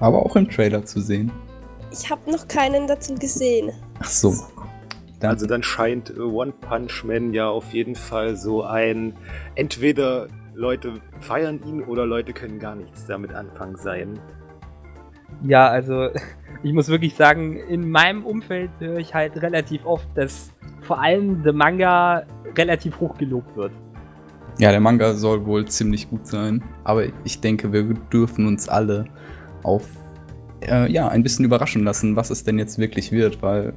Aber 0.00 0.26
auch 0.26 0.34
im 0.34 0.50
Trailer 0.50 0.84
zu 0.84 1.00
sehen. 1.00 1.30
Ich 1.92 2.10
habe 2.10 2.28
noch 2.28 2.48
keinen 2.48 2.88
dazu 2.88 3.14
gesehen. 3.14 3.70
Ach 4.00 4.10
so. 4.10 4.34
Dann 5.20 5.30
also 5.30 5.46
dann 5.46 5.62
scheint 5.62 6.10
äh, 6.10 6.18
One 6.18 6.50
Punch 6.50 7.04
Man 7.04 7.32
ja 7.32 7.48
auf 7.48 7.72
jeden 7.72 7.94
Fall 7.94 8.34
so 8.34 8.64
ein 8.64 9.14
entweder 9.54 10.26
Leute 10.56 10.94
feiern 11.20 11.60
ihn 11.66 11.82
oder 11.82 12.06
Leute 12.06 12.32
können 12.32 12.58
gar 12.58 12.74
nichts 12.74 13.04
damit 13.06 13.34
anfangen 13.34 13.76
sein. 13.76 14.18
Ja, 15.42 15.68
also 15.68 16.08
ich 16.62 16.72
muss 16.72 16.88
wirklich 16.88 17.14
sagen, 17.14 17.56
in 17.56 17.90
meinem 17.90 18.24
Umfeld 18.24 18.70
höre 18.78 18.96
ich 18.96 19.14
halt 19.14 19.40
relativ 19.42 19.84
oft, 19.84 20.08
dass 20.14 20.52
vor 20.80 21.00
allem 21.00 21.42
der 21.42 21.52
Manga 21.52 22.24
relativ 22.56 22.98
hoch 23.00 23.18
gelobt 23.18 23.54
wird. 23.54 23.72
Ja, 24.58 24.70
der 24.70 24.80
Manga 24.80 25.12
soll 25.12 25.44
wohl 25.44 25.66
ziemlich 25.66 26.08
gut 26.08 26.26
sein, 26.26 26.64
aber 26.84 27.04
ich 27.24 27.42
denke, 27.42 27.74
wir 27.74 27.82
dürfen 28.10 28.46
uns 28.46 28.66
alle 28.70 29.04
auf 29.62 29.86
äh, 30.62 30.90
ja, 30.90 31.08
ein 31.08 31.22
bisschen 31.22 31.44
überraschen 31.44 31.84
lassen, 31.84 32.16
was 32.16 32.30
es 32.30 32.44
denn 32.44 32.58
jetzt 32.58 32.78
wirklich 32.78 33.12
wird, 33.12 33.42
weil 33.42 33.74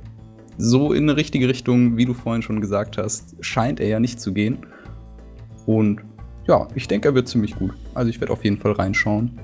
so 0.58 0.94
in 0.94 1.10
eine 1.10 1.18
richtige 1.18 1.50
Richtung, 1.50 1.98
wie 1.98 2.06
du 2.06 2.14
vorhin 2.14 2.42
schon 2.42 2.62
gesagt 2.62 2.98
hast, 2.98 3.36
scheint 3.42 3.82
er 3.82 3.90
ja 3.90 4.00
nicht 4.00 4.22
zu 4.22 4.34
gehen. 4.34 4.66
Und 5.66 6.02
ja, 6.50 6.68
ich 6.74 6.88
denke, 6.88 7.10
er 7.10 7.16
wird 7.16 7.28
ziemlich 7.28 7.56
gut. 7.56 7.76
Also 7.94 8.10
ich 8.10 8.20
werde 8.20 8.34
auf 8.34 8.44
jeden 8.44 8.58
Fall 8.58 8.72
reinschauen. 8.72 9.40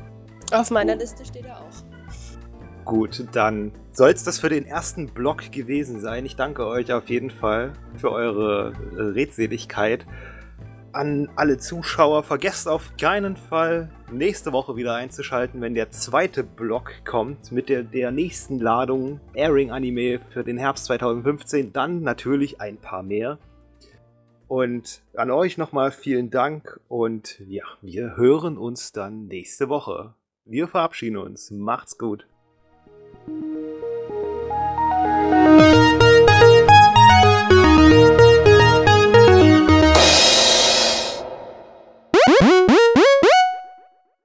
Auf 0.52 0.72
meiner 0.72 0.96
Liste 0.96 1.24
steht 1.24 1.46
er 1.46 1.58
auch. 1.58 2.84
Gut, 2.84 3.24
dann 3.32 3.72
soll 3.92 4.10
es 4.10 4.24
das 4.24 4.40
für 4.40 4.50
den 4.50 4.66
ersten 4.66 5.08
Block 5.08 5.52
gewesen 5.52 6.00
sein. 6.00 6.26
Ich 6.26 6.36
danke 6.36 6.66
euch 6.66 6.92
auf 6.92 7.08
jeden 7.10 7.30
Fall 7.30 7.74
für 7.96 8.12
eure 8.12 8.74
äh, 8.98 9.02
Redseligkeit 9.02 10.06
an 10.94 11.30
alle 11.36 11.58
Zuschauer, 11.58 12.24
vergesst 12.24 12.68
auf 12.68 12.96
keinen 12.98 13.36
Fall, 13.36 13.90
nächste 14.12 14.54
Woche 14.54 14.78
wieder 14.78 14.96
einzuschalten, 14.96 15.60
wenn 15.62 15.76
der 15.76 15.92
zweite 15.92 16.44
Block 16.44 16.92
kommt 17.06 17.52
mit 17.52 17.68
der, 17.70 17.84
der 17.84 18.12
nächsten 18.12 18.60
Ladung 18.60 19.20
Airing-Anime 19.34 20.22
für 20.32 20.44
den 20.44 20.58
Herbst 20.58 20.86
2015. 20.86 21.74
Dann 21.74 22.02
natürlich 22.02 22.62
ein 22.62 22.78
paar 22.78 23.04
mehr. 23.04 23.38
Und 24.48 25.02
an 25.16 25.32
euch 25.32 25.58
nochmal 25.58 25.92
vielen 25.92 26.30
Dank 26.30 26.80
und 26.88 27.40
ja, 27.48 27.64
wir 27.82 28.16
hören 28.16 28.58
uns 28.58 28.92
dann 28.92 29.28
nächste 29.28 29.70
Woche. 29.70 30.14
Wir 30.46 30.68
verabschieden 30.68 31.18
uns. 31.18 31.50
Macht's 31.50 31.98
gut. 31.98 32.28